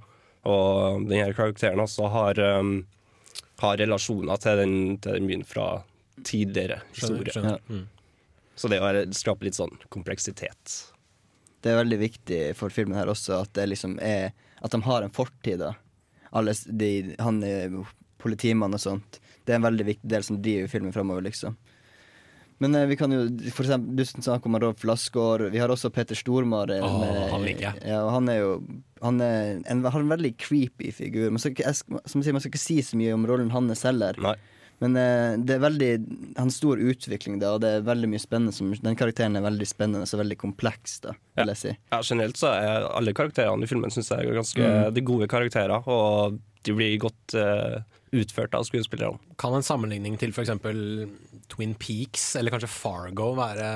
Og 0.53 1.09
denne 1.09 1.33
karakteren 1.35 1.81
også 1.83 2.11
har, 2.13 2.43
um, 2.61 2.77
har 3.63 3.79
relasjoner 3.81 4.43
til 4.43 4.61
den, 4.63 4.75
til 5.03 5.19
den 5.19 5.31
byen 5.31 5.47
fra 5.49 5.69
tidligere 6.25 6.81
historie. 6.93 7.33
skjønner. 7.33 7.63
Mm. 7.69 7.87
Så 8.57 8.69
det 8.73 8.81
å 8.81 8.93
skape 9.17 9.45
litt 9.45 9.57
sånn 9.57 9.75
kompleksitet. 9.93 10.77
Det 11.61 11.73
er 11.73 11.81
veldig 11.83 11.99
viktig 12.01 12.41
for 12.57 12.73
filmen 12.73 12.97
her 12.97 13.11
også 13.11 13.41
at 13.43 13.53
det 13.57 13.67
liksom 13.73 13.99
er 14.01 14.33
At 14.65 14.73
de 14.73 14.81
har 14.83 15.05
en 15.05 15.13
fortid. 15.13 15.59
da 15.61 15.75
alle, 16.37 16.55
de, 16.67 17.15
han 17.19 17.43
er 17.45 17.73
politimann 18.21 18.75
og 18.77 18.83
sånt. 18.83 19.21
Det 19.45 19.55
er 19.55 19.61
en 19.61 19.69
veldig 19.69 19.87
viktig 19.87 20.11
del 20.11 20.25
som 20.27 20.41
driver 20.43 20.71
filmen 20.71 20.95
framover, 20.95 21.25
liksom. 21.29 21.57
Men 22.59 22.75
eh, 22.75 22.87
vi 22.89 22.97
kan 22.97 23.13
jo 23.13 23.27
for 23.53 23.67
eksempel, 23.67 23.97
Du 23.99 24.05
snakker 24.07 24.47
om 24.49 24.59
Rolf 24.63 24.85
Lassgaard. 24.89 25.51
Vi 25.53 25.59
har 25.61 25.69
også 25.73 25.91
Peter 25.93 26.17
Stormare. 26.17 26.79
Oh, 26.83 27.05
han 27.35 27.45
liker 27.45 27.69
jeg. 27.71 27.83
Ja, 27.93 28.03
han 28.11 28.29
er 28.33 28.39
jo 28.41 28.53
Han 29.05 29.21
er 29.21 29.59
en, 29.69 29.85
har 29.85 30.01
en 30.01 30.09
veldig 30.13 30.35
creepy 30.41 30.91
figur. 30.97 31.31
Man 31.31 31.39
skal 31.43 31.53
ikke, 31.53 31.75
som 31.77 32.23
sier, 32.25 32.33
man 32.33 32.41
skal 32.41 32.55
ikke 32.55 32.63
si 32.63 32.79
så 32.83 32.97
mye 32.97 33.13
om 33.15 33.27
rollen 33.29 33.51
hans 33.53 33.83
heller. 33.85 34.17
Men 34.81 34.97
eh, 35.01 35.37
det 35.41 35.55
er 35.57 35.63
veldig 35.65 35.91
Han 36.37 36.49
har 36.49 36.53
stor 36.53 36.81
utvikling, 36.81 37.39
da, 37.41 37.55
og 37.57 37.63
det 37.65 37.71
er 37.79 37.85
veldig 37.87 38.11
mye 38.13 38.21
spennende 38.21 38.53
som, 38.57 38.73
Den 38.73 38.97
karakteren 38.99 39.37
er 39.39 39.45
veldig 39.45 39.69
spennende 39.69 40.05
og 40.09 40.21
veldig 40.21 40.37
kompleks, 40.41 40.99
da, 41.05 41.15
vil 41.37 41.53
jeg 41.55 41.61
si. 41.63 41.77
Ja, 41.93 42.01
generelt 42.05 42.41
så 42.41 42.51
er 42.57 42.89
alle 42.91 43.15
karakterene 43.17 43.65
i 43.65 43.71
filmen 43.71 43.93
synes 43.93 44.11
jeg 44.13 44.25
er 44.25 44.37
ganske 44.41 44.67
Mm. 44.67 44.95
de 44.97 45.05
gode 45.05 45.29
karakterer, 45.29 45.81
og 45.89 46.41
de 46.67 46.75
blir 46.75 46.99
godt 47.01 47.35
eh, 47.39 47.81
utført 48.17 48.55
av 48.57 48.65
skuespillerne. 48.69 49.19
Kan 49.41 49.55
en 49.57 49.65
sammenligning 49.65 50.17
til 50.19 50.33
f.eks. 50.33 50.51
Twin 51.53 51.75
Peaks 51.79 52.35
eller 52.39 52.55
kanskje 52.55 52.71
Fargo 52.71 53.33
være 53.39 53.67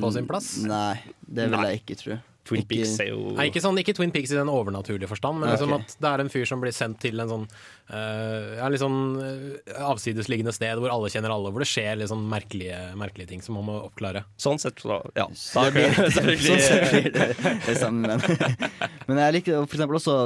på 0.00 0.12
sin 0.14 0.28
plass? 0.28 0.56
Nei, 0.66 0.98
det 1.26 1.50
vil 1.50 1.58
Nei. 1.58 1.68
jeg 1.72 1.84
ikke 1.84 2.00
tro. 2.02 2.18
Twin 2.46 2.62
Ikke- 2.62 2.68
Peaks 2.68 3.00
er 3.00 3.08
jo 3.10 3.32
Nei, 3.34 3.48
ikke, 3.50 3.60
sånn, 3.60 3.78
ikke 3.80 3.94
Twin 3.94 4.12
Peaks 4.14 4.30
i 4.30 4.38
den 4.38 4.48
overnaturlige 4.48 5.08
forstand, 5.10 5.40
men 5.40 5.48
okay. 5.48 5.58
liksom 5.58 5.74
at 5.80 5.96
det 5.98 6.10
er 6.10 6.22
en 6.22 6.30
fyr 6.30 6.46
som 6.46 6.62
blir 6.62 6.74
sendt 6.74 7.00
til 7.02 7.18
en 7.20 7.28
sånn 7.28 7.46
uh, 7.90 8.54
ja, 8.60 8.68
litt 8.70 8.82
sånn 8.82 9.00
eh, 9.18 9.82
avsidesliggende 9.82 10.54
sted 10.54 10.78
hvor 10.78 10.92
alle 10.94 11.10
kjenner 11.10 11.34
alle, 11.34 11.50
hvor 11.50 11.64
det 11.64 11.70
skjer 11.70 11.98
litt 11.98 12.10
sånn 12.12 12.26
merkelige, 12.30 12.78
merkelige 12.98 13.32
ting 13.32 13.42
som 13.42 13.58
man 13.58 13.66
må 13.66 13.78
oppklare. 13.88 14.24
Sånn 14.38 14.60
sett, 14.62 14.78
så 14.82 15.00
ja. 15.18 15.26
Det 15.26 15.72
blir, 15.74 15.98
sånn 16.46 16.64
sett 16.68 16.90
blir 16.92 17.10
det 17.14 17.28
det 17.66 17.76
samme, 17.80 18.14
men, 18.14 18.22
men 19.08 19.22
jeg 19.24 19.38
liker 19.40 19.66
for 19.66 19.78
eksempel 19.78 20.00
også 20.00 20.18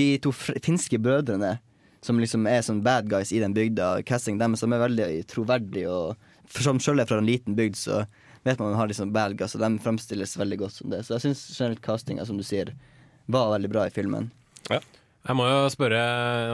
de 0.00 0.10
to 0.24 0.34
finske 0.34 0.98
brødrene, 0.98 1.58
som 2.02 2.18
liksom 2.18 2.48
er 2.48 2.64
sånn 2.64 2.82
bad 2.82 3.10
guys 3.12 3.30
i 3.30 3.42
den 3.42 3.54
bygda. 3.54 4.00
Casting 4.08 4.40
dem 4.40 4.56
som 4.58 4.72
er 4.72 4.82
veldig 4.88 5.08
troverdige, 5.30 5.92
og 5.92 6.29
for 6.50 6.66
som 6.66 6.80
sjøl 6.82 7.02
er 7.02 7.08
fra 7.08 7.20
en 7.22 7.28
liten 7.28 7.56
bygd, 7.58 7.78
så 7.78 8.04
vet 8.46 8.58
man 8.58 8.70
at 8.70 8.72
man 8.72 8.78
har 8.80 8.90
liksom 8.90 9.12
guys, 9.12 9.54
og 9.54 9.62
de 9.62 9.70
fremstilles 9.84 10.38
veldig 10.40 10.58
godt 10.64 10.78
som 10.78 10.90
det. 10.92 11.04
Så 11.06 11.16
jeg 11.16 11.26
syns 11.28 11.44
generelt 11.58 11.84
castinga, 11.84 12.26
som 12.26 12.40
du 12.40 12.46
sier, 12.46 12.72
var 13.30 13.52
veldig 13.54 13.70
bra 13.70 13.86
i 13.86 13.94
filmen. 13.94 14.30
Jeg 14.70 15.36
må 15.36 15.44
jo 15.44 15.68
spørre 15.68 16.00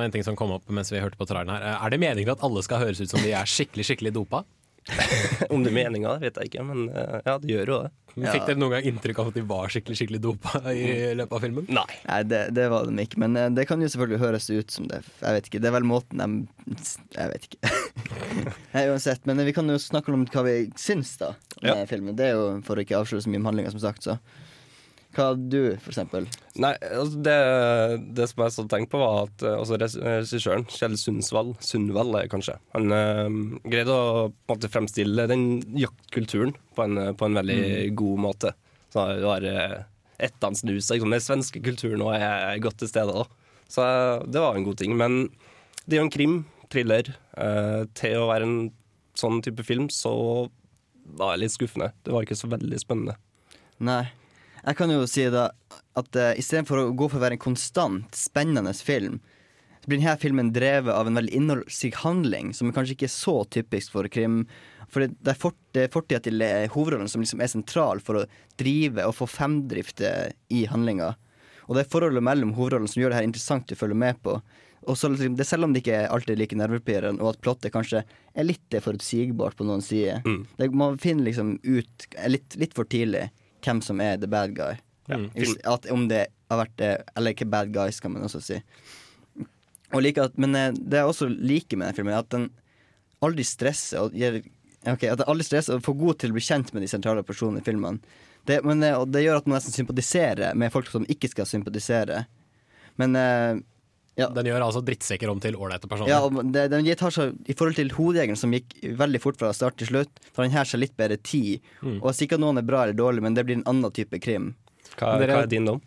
en 0.02 0.12
ting 0.12 0.24
som 0.26 0.36
kom 0.38 0.50
opp 0.56 0.66
mens 0.74 0.90
vi 0.90 0.98
hørte 0.98 1.18
på 1.18 1.28
traileren 1.28 1.54
her. 1.54 1.78
Er 1.78 1.92
det 1.92 2.00
meningen 2.02 2.34
at 2.34 2.42
alle 2.44 2.62
skal 2.66 2.82
høres 2.82 3.00
ut 3.00 3.12
som 3.12 3.22
de 3.22 3.30
er 3.30 3.46
skikkelig 3.46 3.86
skikkelig 3.86 4.12
dopa? 4.16 4.42
Om 5.52 5.62
det 5.64 5.70
er 5.72 5.76
meninga, 5.76 6.12
vet 6.22 6.36
jeg 6.38 6.50
ikke, 6.50 6.64
men 6.66 6.84
eh, 6.94 7.16
ja, 7.26 7.36
det 7.42 7.50
gjør 7.50 7.72
jo 7.72 7.78
det. 7.84 7.92
Fikk 8.16 8.46
dere 8.48 8.56
noen 8.56 8.72
gang 8.72 8.86
inntrykk 8.88 9.18
av 9.20 9.26
at 9.28 9.34
de 9.36 9.42
var 9.44 9.68
skikkelig 9.72 9.96
skikkelig 9.98 10.20
dopa 10.24 10.60
i 10.72 10.86
løpet 11.18 11.34
av 11.36 11.42
filmen? 11.44 11.66
Nei. 11.76 11.84
Nei, 12.06 12.20
det, 12.30 12.38
det 12.56 12.68
var 12.72 12.86
de 12.88 13.04
ikke, 13.04 13.18
men 13.20 13.36
eh, 13.36 13.50
det 13.56 13.66
kan 13.68 13.82
jo 13.82 13.90
selvfølgelig 13.92 14.22
høres 14.22 14.46
ut 14.54 14.72
som 14.78 14.86
det. 14.88 15.02
Jeg 15.20 15.36
vet 15.36 15.50
ikke, 15.50 15.60
Det 15.64 15.68
er 15.72 15.76
vel 15.76 15.88
måten 15.90 16.22
de 16.22 16.78
Jeg 17.18 17.32
vet 17.34 17.48
ikke. 17.50 17.74
Nei, 18.76 18.86
uansett, 18.92 19.26
men 19.28 19.42
vi 19.44 19.52
kan 19.56 19.68
jo 19.68 19.76
snakke 19.82 20.14
om 20.14 20.24
hva 20.32 20.46
vi 20.46 20.56
syns 20.80 21.16
da 21.20 21.34
med 21.60 21.72
Ja. 21.72 21.86
filmen. 21.90 22.16
Det 22.16 22.30
er 22.30 22.36
jo 22.38 22.46
for 22.64 22.78
å 22.78 22.84
ikke 22.86 22.96
avsløre 23.02 23.24
så 23.26 23.32
mye 23.32 23.42
om 23.42 23.50
handlinga, 23.50 23.74
som 23.74 23.82
sagt. 23.84 24.06
Så 24.06 24.16
hva 25.16 25.30
du, 25.36 25.60
for 25.80 25.92
eksempel? 25.92 26.28
Nei, 26.60 26.72
altså 26.86 27.22
det, 27.24 27.36
det 28.18 28.28
som 28.30 28.44
jeg 28.44 28.54
så 28.54 28.66
tenkte 28.70 28.92
på, 28.94 29.00
var 29.00 29.26
at 29.26 29.46
eh, 29.46 29.56
altså, 29.56 29.80
regissøren, 29.80 30.66
Kjell 30.72 30.98
Sundsvall, 31.00 31.54
Sundvall 31.64 32.20
eh, 32.20 32.28
kanskje, 32.32 32.58
han 32.76 32.92
øh, 32.92 33.40
greide 33.64 33.96
å 33.96 34.28
måte 34.50 34.70
fremstille 34.72 35.28
den 35.30 35.48
jaktkulturen 35.76 36.54
på 36.76 36.86
en, 36.86 37.00
eh, 37.00 37.12
på 37.16 37.28
en 37.28 37.40
veldig 37.40 37.60
god 37.98 38.24
måte. 38.28 38.54
Så 38.92 39.08
det 39.18 39.26
var 39.26 39.44
uh, 39.44 39.82
liksom. 40.20 41.10
Den 41.10 41.20
svenske 41.20 41.60
kulturen 41.60 42.04
òg 42.06 42.16
er 42.16 42.62
godt 42.64 42.78
til 42.80 42.88
stede. 42.88 43.12
da. 43.12 43.26
Så 43.68 43.82
eh, 43.82 44.24
det 44.26 44.40
var 44.40 44.56
en 44.56 44.64
god 44.64 44.78
ting. 44.78 44.96
Men 44.96 45.30
det 45.84 45.96
er 45.96 46.02
jo 46.02 46.08
en 46.08 46.14
krim, 46.14 46.36
thriller. 46.72 47.14
Øh, 47.36 47.86
til 47.94 48.20
å 48.20 48.28
være 48.30 48.46
en 48.46 48.58
sånn 49.16 49.42
type 49.44 49.64
film, 49.66 49.88
så 49.92 50.12
var 51.16 51.34
det 51.34 51.44
litt 51.44 51.54
skuffende. 51.54 51.92
Det 52.04 52.14
var 52.14 52.26
ikke 52.26 52.38
så 52.38 52.50
veldig 52.52 52.80
spennende. 52.82 53.16
Nei. 53.78 54.04
Jeg 54.66 54.78
kan 54.80 54.90
jo 54.90 55.04
si 55.06 55.22
da 55.30 55.48
at 55.96 56.18
uh, 56.18 56.32
istedenfor 56.34 56.80
å 56.80 56.94
gå 56.98 57.06
for 57.06 57.20
å 57.20 57.22
være 57.22 57.36
en 57.38 57.44
konstant 57.44 58.16
spennende 58.18 58.72
film, 58.74 59.20
så 59.78 59.90
blir 59.92 60.00
denne 60.00 60.16
filmen 60.18 60.50
drevet 60.54 60.90
av 60.90 61.06
en 61.06 61.20
veldig 61.20 61.36
innholdsrik 61.38 62.00
handling, 62.02 62.50
som 62.56 62.72
kanskje 62.74 62.96
ikke 62.96 63.06
er 63.06 63.14
så 63.14 63.36
typisk 63.54 63.94
for 63.94 64.10
krim. 64.10 64.40
For 64.90 65.04
det, 65.04 65.14
det 65.22 65.36
er 65.36 65.38
fort, 65.38 65.58
det 65.76 65.86
er 65.86 65.94
fortida 65.94 66.18
til 66.24 66.42
eh, 66.42 66.66
hovedrollen 66.72 67.10
som 67.10 67.22
liksom 67.22 67.42
er 67.44 67.52
sentral 67.52 68.02
for 68.02 68.18
å 68.18 68.26
drive 68.58 69.06
og 69.06 69.14
få 69.20 69.30
fremdrift 69.30 70.02
eh, 70.02 70.34
i 70.50 70.64
handlinga. 70.70 71.12
Og 71.66 71.78
det 71.78 71.84
er 71.84 71.92
forholdet 71.94 72.26
mellom 72.26 72.56
hovedrollen 72.58 72.90
som 72.90 73.02
gjør 73.02 73.14
det 73.14 73.20
her 73.20 73.28
interessant 73.28 73.70
å 73.70 73.78
følge 73.78 73.98
med 74.02 74.18
på. 74.26 74.40
Og 74.86 74.98
så, 74.98 75.10
liksom, 75.10 75.38
det 75.38 75.46
Selv 75.46 75.66
om 75.66 75.72
det 75.74 75.82
ikke 75.82 76.02
er 76.02 76.12
alltid 76.14 76.38
like 76.42 76.58
nervepirrende, 76.58 77.22
og 77.22 77.34
at 77.34 77.42
plottet 77.46 77.74
kanskje 77.74 78.02
er 78.02 78.50
litt 78.50 78.74
eh, 78.74 78.82
forutsigbart 78.82 79.58
på 79.58 79.66
noen 79.66 79.82
sider. 79.82 80.26
Det, 80.58 80.72
man 80.74 80.98
finner 80.98 81.30
liksom 81.30 81.60
ut 81.62 82.10
eh, 82.16 82.30
litt, 82.34 82.58
litt 82.58 82.74
for 82.74 82.90
tidlig 82.90 83.28
hvem 83.66 83.82
som 83.84 84.00
er 84.02 84.20
the 84.22 84.30
bad 84.30 84.54
guy. 84.56 84.78
Ja. 85.10 85.20
Hvis, 85.34 85.56
at 85.66 85.86
om 85.92 86.06
det 86.10 86.26
har 86.50 86.62
vært 86.62 86.76
det, 86.80 86.92
eller 87.18 87.34
ikke 87.34 87.48
bad 87.50 87.72
guys, 87.74 88.00
kan 88.02 88.14
man 88.14 88.26
også 88.26 88.42
si. 88.42 88.60
Og 89.94 90.02
like 90.02 90.22
at, 90.22 90.34
men 90.40 90.54
eh, 90.58 90.72
det 90.74 91.00
jeg 91.00 91.10
også 91.10 91.28
liker 91.30 91.78
med 91.78 91.90
den 91.90 91.98
filmen, 91.98 92.14
er 92.14 92.24
at 92.24 92.32
den 92.34 92.48
aldri 93.24 93.46
stresser 93.46 94.02
og 94.02 94.16
gir 94.16 94.40
okay, 94.86 95.08
At 95.08 95.20
den 95.20 95.28
aldri 95.30 95.46
stresser 95.46 95.76
og 95.76 95.84
får 95.86 95.98
god 96.00 96.18
til 96.20 96.32
å 96.32 96.36
bli 96.36 96.44
kjent 96.44 96.72
med 96.74 96.84
de 96.84 96.90
sentrale 96.90 97.22
personene 97.26 97.62
i 97.62 97.66
filmen. 97.66 98.00
Det, 98.46 98.60
men, 98.66 98.82
eh, 98.86 98.98
og 98.98 99.10
det 99.14 99.24
gjør 99.24 99.40
at 99.40 99.48
man 99.48 99.58
nesten 99.58 99.74
sympatiserer 99.74 100.58
med 100.58 100.74
folk 100.74 100.90
som 100.90 101.06
ikke 101.10 101.30
skal 101.32 101.48
sympatisere. 101.50 102.24
Men 103.00 103.18
eh, 103.18 103.62
ja. 104.16 104.30
Den 104.32 104.48
gjør 104.48 104.64
altså 104.64 104.80
drittsekker 104.84 105.28
om 105.28 105.40
til 105.44 105.58
ålreite 105.60 105.88
personer. 105.90 106.08
Ja, 106.08 106.22
og 106.24 106.38
det, 106.54 106.66
den 106.72 106.86
tar 106.96 107.12
seg, 107.12 107.34
I 107.44 107.56
forhold 107.56 107.76
til 107.76 107.92
Hodejegeren, 107.92 108.38
som 108.40 108.54
gikk 108.56 108.72
veldig 108.96 109.20
fort 109.20 109.36
fra 109.40 109.50
start 109.56 109.76
til 109.80 109.90
slutt, 109.90 110.22
tar 110.32 110.46
den 110.46 110.54
her 110.56 110.68
seg 110.68 110.80
litt 110.86 110.96
bedre 110.96 111.18
tid. 111.20 111.60
Mm. 111.84 111.98
Og 112.00 112.14
Sikkert 112.16 112.40
noen 112.40 112.62
er 112.62 112.64
bra 112.66 112.86
eller 112.86 112.96
dårlig, 112.96 113.24
men 113.26 113.36
det 113.36 113.44
blir 113.44 113.60
en 113.60 113.66
annen 113.68 113.92
type 113.92 114.20
krim. 114.24 114.54
Hva, 114.96 115.18
Dere- 115.20 115.36
hva 115.36 115.44
er 115.44 115.52
din 115.52 115.68
dom? 115.68 115.82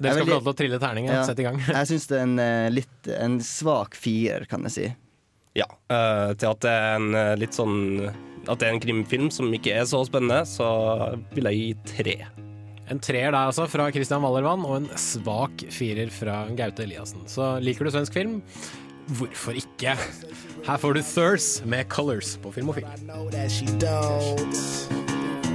Dere 0.00 0.16
skal 0.16 0.26
få 0.26 0.32
lov 0.32 0.42
til 0.48 0.54
å 0.54 0.58
trille 0.62 0.80
terningen. 0.82 1.14
Ja. 1.14 1.22
Sett 1.28 1.42
i 1.42 1.46
gang. 1.46 1.60
jeg 1.60 1.90
syns 1.92 2.08
det 2.10 2.18
er 2.18 2.26
en 2.26 2.36
eh, 2.42 2.66
litt 2.72 3.10
En 3.14 3.38
svak 3.44 3.94
firer, 3.98 4.48
kan 4.50 4.66
jeg 4.66 4.76
si. 4.76 4.90
Ja. 5.58 5.66
Uh, 5.90 6.34
til 6.38 6.50
at 6.50 6.62
det 6.64 6.74
er 6.74 6.92
en 6.96 7.08
eh, 7.18 7.32
litt 7.40 7.56
sånn 7.58 7.78
At 8.46 8.60
det 8.62 8.68
er 8.68 8.76
en 8.76 8.82
krimfilm 8.82 9.30
som 9.34 9.50
ikke 9.54 9.74
er 9.78 9.88
så 9.90 10.02
spennende, 10.08 10.42
så 10.48 10.70
vil 11.34 11.50
jeg 11.50 11.60
gi 11.60 11.74
tre. 11.94 12.16
En 12.90 12.98
treer 12.98 13.30
der 13.30 13.38
altså 13.46 13.68
fra 13.70 13.86
Christian 13.94 14.24
Wallervann, 14.24 14.64
og 14.66 14.80
en 14.80 14.88
svak 14.98 15.62
firer 15.70 16.10
fra 16.10 16.42
Gaute 16.58 16.82
Eliassen. 16.82 17.22
Så 17.30 17.52
liker 17.62 17.86
du 17.86 17.92
svensk 17.94 18.12
film? 18.18 18.40
Hvorfor 19.18 19.52
ikke? 19.58 19.94
Her 20.66 20.76
får 20.76 20.98
du 20.98 21.02
Thurs 21.02 21.62
med 21.64 21.84
Colors 21.88 22.36
på 22.42 22.50
Filmofil. 22.52 22.86
Film. 22.86 23.78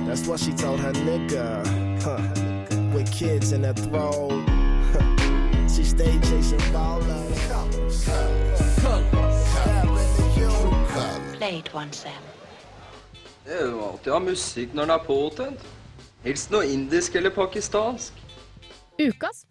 That's 0.05 0.27
what 0.29 0.39
she 0.39 0.53
told 0.53 0.79
her 0.79 0.93
nigga. 1.03 1.63
Huh. 2.05 2.21
With 2.95 3.11
kids 3.11 3.51
in 3.51 3.63
her 3.63 3.73
throat. 3.73 4.43
she 5.67 5.83
stayed 5.83 6.23
chasing 6.23 6.61
ballers. 6.71 7.39
Colors. 7.49 8.09
it 11.65 11.73
once, 11.73 11.97
Sam. 11.97 12.11
Det 13.45 13.53
er 13.53 13.67
jo 13.69 13.81
alltid 13.85 14.11
å 14.11 14.15
ha 14.15 14.23
musikk 14.23 14.73
når 14.73 14.87
den 14.87 14.93
er 14.95 15.03
påtent. 15.05 15.65
Helst 16.25 16.49
noe 16.49 16.65
indisk 16.65 17.13
eller 17.19 17.29
pakistansk. 17.29 18.15
Ukas 18.97 19.43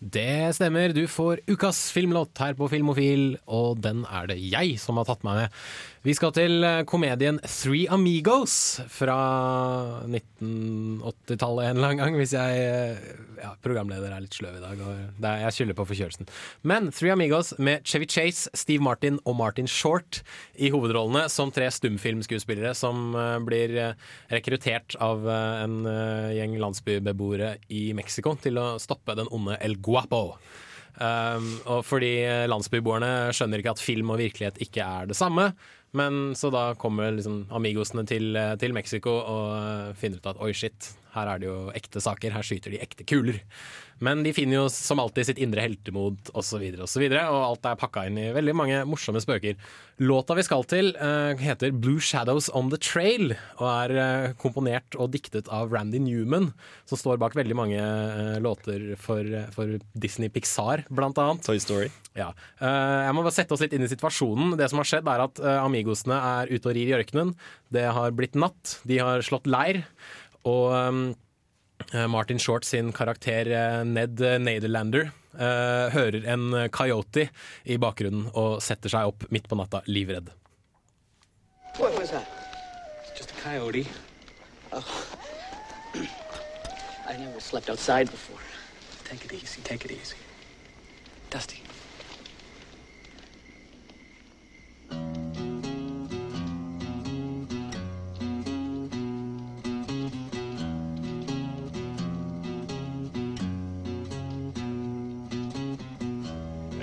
Det 0.00 0.54
stemmer, 0.56 0.94
du 0.96 1.02
får 1.04 1.42
ukas 1.44 1.90
filmlåt 1.92 2.40
her 2.40 2.54
på 2.56 2.70
Filmofil, 2.72 3.34
og 3.44 3.82
den 3.84 4.06
er 4.08 4.30
det 4.30 4.38
jeg 4.40 4.78
som 4.80 4.96
har 4.96 5.04
tatt 5.10 5.26
meg 5.26 5.42
med. 5.42 5.58
Vi 6.00 6.14
skal 6.16 6.30
til 6.32 6.64
eh, 6.64 6.78
komedien 6.88 7.36
Three 7.44 7.84
Amigos 7.92 8.54
fra 8.88 9.16
1980-tallet 10.08 11.66
en 11.66 11.76
eller 11.76 11.90
annen 11.90 11.98
gang, 12.00 12.14
hvis 12.16 12.32
jeg 12.32 12.60
eh, 12.64 13.02
ja, 13.36 13.50
Programleder 13.60 14.08
er 14.08 14.22
litt 14.24 14.32
sløv 14.32 14.54
i 14.56 14.62
dag, 14.62 14.80
og 14.80 14.94
er, 14.96 15.42
jeg 15.42 15.56
skylder 15.58 15.76
på 15.76 15.84
forkjølelsen. 15.90 16.30
Men 16.64 16.88
Three 16.96 17.12
Amigos 17.12 17.52
med 17.60 17.84
Chevy 17.84 18.08
Chase, 18.08 18.48
Steve 18.56 18.80
Martin 18.80 19.18
og 19.28 19.36
Martin 19.36 19.68
Short 19.68 20.22
i 20.56 20.70
hovedrollene 20.72 21.26
som 21.28 21.52
tre 21.52 21.68
stumfilmskuespillere 21.68 22.72
som 22.80 23.12
eh, 23.12 23.36
blir 23.44 23.76
rekruttert 24.32 24.96
av 25.04 25.28
en 25.28 25.82
gjeng 26.32 26.56
landsbybeboere 26.62 27.58
i 27.76 27.90
Mexico 27.96 28.32
til 28.40 28.56
å 28.56 28.70
stoppe 28.80 29.18
den 29.20 29.28
onde 29.36 29.60
El 29.60 29.76
Guapo. 29.84 30.38
Um, 31.00 31.52
og 31.70 31.84
fordi 31.86 32.24
landsbyboerne 32.50 33.30
skjønner 33.32 33.62
ikke 33.62 33.72
at 33.72 33.80
film 33.80 34.10
og 34.12 34.18
virkelighet 34.20 34.58
ikke 34.64 34.84
er 34.84 35.06
det 35.08 35.16
samme. 35.16 35.46
Men 35.96 36.36
så 36.38 36.52
da 36.54 36.68
kommer 36.78 37.10
liksom 37.16 37.44
amigosene 37.50 38.04
til, 38.06 38.38
til 38.62 38.74
Mexico 38.76 39.16
og 39.18 39.46
uh, 39.56 39.94
finner 39.98 40.20
ut 40.20 40.28
at 40.30 40.42
oi, 40.44 40.52
shit, 40.54 40.92
Her 41.14 41.34
er 41.34 41.42
det 41.42 41.48
jo 41.50 41.58
ekte 41.76 42.02
saker, 42.02 42.34
her 42.36 42.46
skyter 42.46 42.74
de 42.74 42.82
ekte 42.82 43.06
kuler. 43.08 43.40
Men 44.00 44.22
de 44.24 44.32
finner 44.32 44.56
jo 44.56 44.64
som 44.72 45.00
alltid 45.02 45.28
sitt 45.28 45.40
indre 45.44 45.60
heltemod 45.60 46.30
osv., 46.32 46.62
og, 46.72 46.86
så 46.88 47.02
videre, 47.02 47.26
og 47.28 47.42
alt 47.50 47.66
er 47.68 47.80
pakka 47.80 48.06
inn 48.08 48.16
i 48.20 48.30
veldig 48.32 48.54
mange 48.56 48.78
morsomme 48.88 49.20
spøker. 49.20 49.58
Låta 50.00 50.32
vi 50.38 50.44
skal 50.46 50.64
til, 50.64 50.94
uh, 50.96 51.36
heter 51.36 51.74
'Blue 51.76 52.00
Shadows 52.00 52.48
On 52.56 52.70
The 52.72 52.80
Trail', 52.80 53.34
og 53.60 53.66
er 53.68 53.92
uh, 53.98 54.32
komponert 54.40 54.96
og 54.96 55.12
diktet 55.12 55.50
av 55.52 55.68
Randy 55.74 56.00
Newman, 56.00 56.54
som 56.88 56.96
står 56.96 57.20
bak 57.20 57.36
veldig 57.36 57.56
mange 57.58 57.76
uh, 57.76 58.38
låter 58.40 58.94
for, 58.96 59.20
for 59.52 59.76
Disney 59.92 60.32
Pixar, 60.32 60.86
blant 60.88 61.20
annet. 61.20 61.44
Toy 61.44 61.60
Story. 61.60 61.90
Ja. 62.16 62.32
Jeg 62.58 63.12
må 63.14 63.22
bare 63.22 63.32
sette 63.32 63.54
oss 63.54 63.60
litt 63.62 63.72
inn 63.76 63.84
i 63.86 63.88
situasjonen. 63.88 64.56
Det 64.58 64.66
som 64.68 64.80
har 64.80 64.88
skjedd, 64.88 65.06
er 65.08 65.22
at 65.28 65.38
Amigosene 65.60 66.16
er 66.16 66.50
ute 66.50 66.66
og 66.66 66.74
rir 66.74 66.90
i 66.90 66.96
ørkenen. 66.96 67.30
Det 67.70 67.84
har 67.86 68.16
blitt 68.16 68.34
natt. 68.34 68.80
De 68.88 68.98
har 68.98 69.22
slått 69.24 69.46
leir. 69.46 69.84
Og 70.48 70.72
um, 70.72 71.00
Martin 72.12 72.38
Short 72.38 72.64
sin 72.64 72.92
karakter 72.92 73.48
eh, 73.50 73.80
Ned 73.88 74.20
Naderlander 74.20 75.08
eh, 75.34 75.86
hører 75.94 76.26
en 76.28 76.52
coyote 76.70 77.28
i 77.64 77.78
bakgrunnen 77.80 78.28
og 78.34 78.60
setter 78.62 78.92
seg 78.92 79.10
opp 79.10 79.24
midt 79.32 79.48
på 79.50 79.58
natta, 79.58 79.80
livredd. 79.88 80.30
What 81.78 81.96
was 81.98 82.10
that? 82.10 82.28
Just 83.16 83.32
a 83.32 83.40
coyote. 83.42 83.86
Oh. 84.72 84.84
I 87.10 87.16
never 87.16 87.40
slept 87.40 87.68
outside 87.70 88.10
before. 88.10 88.40
Take 89.04 89.24
it 89.24 89.32
easy, 89.32 89.60
take 89.62 89.84
it 89.84 89.90
easy. 89.90 90.16
Dusty. 91.30 91.62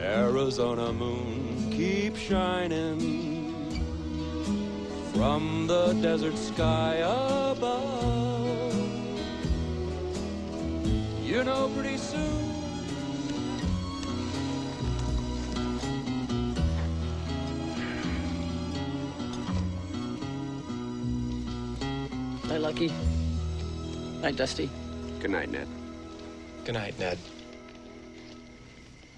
Arizona 0.07 0.93
moon 0.93 1.69
keep 1.69 2.15
shining 2.15 3.53
from 5.13 5.67
the 5.67 5.91
desert 6.01 6.37
sky 6.37 6.95
above. 6.95 8.73
You 11.21 11.43
know, 11.43 11.69
pretty 11.75 11.97
soon. 11.97 12.47
Night, 22.47 22.61
Lucky. 22.61 22.93
Night, 24.21 24.37
Dusty. 24.37 24.69
Good 25.19 25.31
night, 25.31 25.51
Ned. 25.51 25.67
Good 26.63 26.75
night, 26.75 26.97
Ned. 26.97 27.17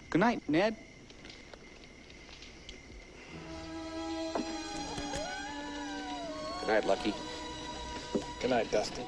Good 0.09 0.21
night, 0.21 0.41
Ned. 0.49 0.75
Good 6.59 6.67
night, 6.67 6.85
Lucky. 6.85 7.13
Good 8.41 8.49
night, 8.49 8.71
Dusty. 8.71 9.03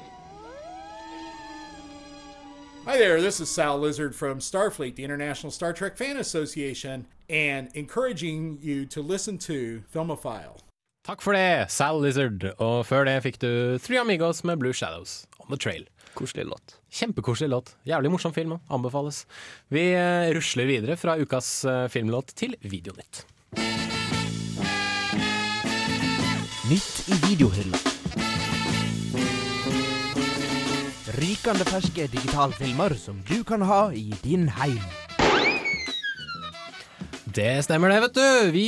Hi 2.84 2.98
there, 2.98 3.20
this 3.20 3.40
is 3.40 3.48
Sal 3.48 3.78
Lizard 3.78 4.14
from 4.14 4.40
Starfleet, 4.40 4.96
the 4.96 5.04
International 5.04 5.52
Star 5.52 5.72
Trek 5.72 5.96
Fan 5.96 6.16
Association, 6.16 7.06
and 7.30 7.68
encouraging 7.74 8.58
you 8.60 8.86
to 8.86 9.00
listen 9.00 9.38
to 9.38 9.82
Filmophile. 9.92 10.58
Takk 11.04 11.20
for 11.20 11.32
det, 11.32 11.70
Sal 11.70 11.98
Lizard. 12.00 12.44
Og 12.58 12.86
før 12.86 13.04
det 13.04 13.22
fikk 13.22 13.40
du 13.42 13.78
Three 13.78 13.98
Amigos 13.98 14.44
med 14.44 14.56
Blue 14.56 14.72
Shadows 14.72 15.26
on 15.31 15.31
the 15.52 15.60
Trail. 15.60 15.86
Koselig 16.14 16.46
låt. 16.46 16.76
Kjempekoselig 16.90 17.50
låt. 17.50 17.76
Jævlig 17.88 18.10
morsom 18.10 18.32
film. 18.32 18.58
Anbefales. 18.68 19.26
Vi 19.68 19.92
eh, 19.94 20.32
rusler 20.34 20.68
videre 20.68 20.96
fra 20.96 21.16
ukas 21.16 21.64
eh, 21.64 21.86
filmlåt 21.88 22.34
til 22.36 22.56
Videonytt. 22.60 23.24
Nytt 26.70 27.08
i 27.08 27.16
videohylla. 27.28 27.80
Rykende 31.22 31.64
ferske 31.68 32.06
digitalfilmer 32.08 32.94
som 32.96 33.18
du 33.28 33.42
kan 33.44 33.62
ha 33.68 33.86
i 33.92 34.12
din 34.24 34.48
heim. 34.48 34.80
Det 37.32 37.62
stemmer 37.64 37.88
det, 37.92 38.00
vet 38.04 38.16
du. 38.16 38.50
Vi 38.52 38.64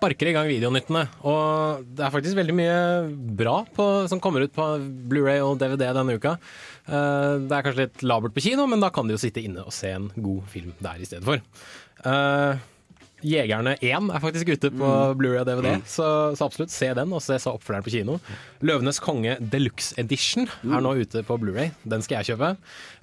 sparker 0.00 0.30
i 0.30 0.34
gang 0.34 0.48
videonyttene. 0.48 1.04
Og 1.28 1.84
det 1.84 2.06
er 2.06 2.14
faktisk 2.14 2.38
veldig 2.38 2.56
mye 2.56 2.80
bra 3.36 3.60
på, 3.76 3.86
som 4.08 4.22
kommer 4.22 4.46
ut 4.46 4.56
på 4.56 4.66
Blu-ray 5.10 5.42
og 5.44 5.60
DVD 5.60 5.90
denne 5.96 6.16
uka. 6.16 6.38
Eh, 6.88 7.34
det 7.44 7.56
er 7.56 7.66
kanskje 7.66 7.84
litt 7.84 8.04
labert 8.06 8.36
på 8.36 8.44
kino, 8.48 8.66
men 8.70 8.80
da 8.82 8.90
kan 8.94 9.08
de 9.08 9.16
jo 9.16 9.20
sitte 9.20 9.44
inne 9.44 9.66
og 9.66 9.76
se 9.76 9.92
en 9.92 10.08
god 10.16 10.48
film 10.52 10.72
der 10.80 11.02
i 11.02 11.08
stedet 11.08 11.26
for. 11.28 11.44
Eh, 13.20 13.30
Jegerne 13.30 13.76
1 13.80 14.10
er 14.10 14.22
faktisk 14.22 14.48
ute 14.54 14.70
på 14.72 14.90
Blu-ray 15.18 15.40
og 15.42 15.48
DVD, 15.48 15.80
så, 15.88 16.32
så 16.36 16.46
absolutt 16.46 16.72
se 16.72 16.90
den 16.96 17.12
og 17.12 17.22
se 17.24 17.38
så 17.40 17.54
oppfølgeren 17.56 17.86
på 17.86 17.94
kino. 17.94 18.18
Løvenes 18.64 19.00
konge 19.02 19.36
Deluxe 19.40 19.94
Edition 20.00 20.48
er 20.48 20.84
nå 20.84 20.94
ute 21.00 21.24
på 21.26 21.38
Blu-ray. 21.40 21.70
Den 21.84 22.04
skal 22.04 22.20
jeg 22.20 22.32
kjøpe. 22.32 22.54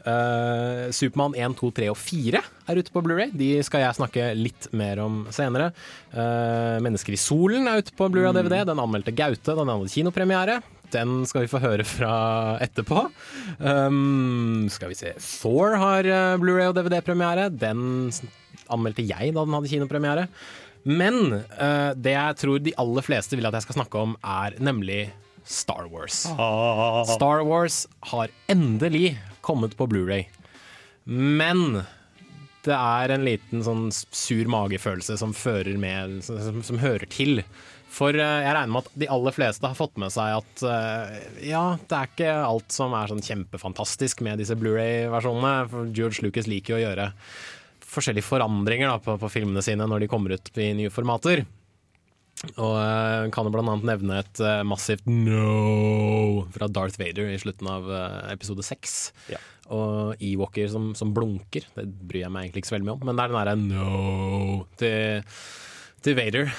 Uh, 0.07 0.87
Supermann 0.95 1.35
1, 1.35 1.57
2, 1.59 1.71
3 1.81 1.89
og 1.91 1.97
4 1.99 2.41
er 2.71 2.79
ute 2.79 2.93
på 2.93 3.03
Blu-ray. 3.03 3.33
De 3.35 3.49
skal 3.65 3.83
jeg 3.83 3.97
snakke 3.97 4.31
litt 4.37 4.69
mer 4.77 5.01
om 5.03 5.25
senere. 5.35 5.73
Uh, 6.13 6.77
Mennesker 6.83 7.15
i 7.15 7.21
solen 7.21 7.67
er 7.69 7.83
ute 7.83 7.95
på 7.97 8.09
Blu-ray 8.11 8.31
og 8.31 8.39
DVD. 8.39 8.63
Den 8.69 8.81
anmeldte 8.83 9.15
Gaute. 9.15 9.57
Den 9.57 9.73
hadde 9.73 9.93
kinopremiere. 9.93 10.61
Den 10.93 11.25
skal 11.27 11.43
vi 11.43 11.51
få 11.51 11.59
høre 11.59 11.83
fra 11.83 12.13
etterpå. 12.63 13.09
Um, 13.59 14.67
skal 14.71 14.93
vi 14.93 14.99
se 14.99 15.11
Thor 15.19 15.75
har 15.81 16.07
uh, 16.07 16.39
Blu-ray 16.39 16.69
og 16.71 16.77
DVD-premiere. 16.77 17.49
Den 17.51 18.07
anmeldte 18.73 19.05
jeg 19.07 19.35
da 19.35 19.43
den 19.45 19.57
hadde 19.57 19.71
kinopremiere. 19.71 20.27
Men 20.87 21.17
uh, 21.35 21.91
det 21.97 22.15
jeg 22.15 22.39
tror 22.41 22.61
de 22.63 22.75
aller 22.79 23.05
fleste 23.05 23.37
vil 23.37 23.47
at 23.49 23.57
jeg 23.57 23.67
skal 23.67 23.81
snakke 23.81 24.03
om, 24.03 24.15
er 24.23 24.55
nemlig 24.63 25.07
Star 25.47 25.87
Wars. 25.91 26.25
Star 27.13 27.43
Wars 27.47 27.85
har 28.11 28.31
endelig 28.51 29.15
kommet 29.41 29.77
på 29.79 29.87
Blu-ray. 29.87 30.27
Men 31.07 31.83
det 32.67 32.75
er 32.75 33.13
en 33.15 33.23
liten 33.23 33.63
sånn 33.63 33.87
sur 33.95 34.49
magefølelse 34.51 35.15
som 35.21 35.31
fører 35.35 35.79
med 35.79 36.19
Som, 36.25 36.59
som 36.67 36.81
hører 36.83 37.07
til. 37.07 37.39
For 37.97 38.11
eh, 38.11 38.41
jeg 38.43 38.51
regner 38.51 38.73
med 38.73 38.83
at 38.83 38.97
de 38.99 39.07
aller 39.13 39.35
fleste 39.35 39.69
har 39.69 39.77
fått 39.77 39.95
med 40.01 40.11
seg 40.13 40.41
at 40.41 40.63
eh, 40.67 41.13
ja, 41.47 41.63
det 41.79 41.95
er 41.95 42.09
ikke 42.11 42.33
alt 42.43 42.75
som 42.75 42.95
er 42.97 43.11
sånn 43.11 43.23
kjempefantastisk 43.23 44.21
med 44.27 44.41
disse 44.41 44.57
Blu-ray-versjonene. 44.59 45.53
For 45.71 45.93
George 45.95 46.25
Lucas 46.25 46.49
liker 46.51 46.75
jo 46.75 46.81
å 46.81 46.83
gjøre 46.83 47.07
forskjellige 47.87 48.27
forandringer 48.27 48.91
da, 48.91 48.97
på, 49.03 49.15
på 49.21 49.31
filmene 49.31 49.63
sine 49.65 49.87
når 49.87 50.03
de 50.03 50.11
kommer 50.11 50.35
ut 50.35 50.51
i 50.59 50.73
nye 50.77 50.93
formater. 50.93 51.45
Og 52.61 52.75
uh, 52.77 53.25
kan 53.33 53.47
jo 53.47 53.53
blant 53.53 53.71
annet 53.71 53.87
nevne 53.89 54.19
et 54.21 54.41
uh, 54.45 54.61
massivt 54.67 55.07
no 55.09 56.43
fra 56.53 56.67
Darth 56.69 56.99
Vader 57.01 57.31
i 57.33 57.39
slutten 57.41 57.69
av 57.71 57.87
uh, 57.89 58.27
episode 58.29 58.65
seks. 58.65 58.97
Ja. 59.33 59.41
Og 59.73 60.21
Ewoker 60.23 60.69
som, 60.71 60.91
som 60.97 61.15
blunker. 61.15 61.65
Det 61.73 61.87
bryr 61.87 62.27
jeg 62.27 62.33
meg 62.33 62.45
egentlig 62.45 62.63
ikke 62.63 62.71
så 62.71 62.77
veldig 62.77 62.89
mye 62.89 62.97
om, 62.99 63.07
men 63.09 63.17
det 63.17 63.25
er 63.25 63.33
den 63.33 63.39
derre 63.39 63.55
no 63.63 64.59
til, 64.79 65.39
til 66.05 66.19
Vader. 66.19 66.53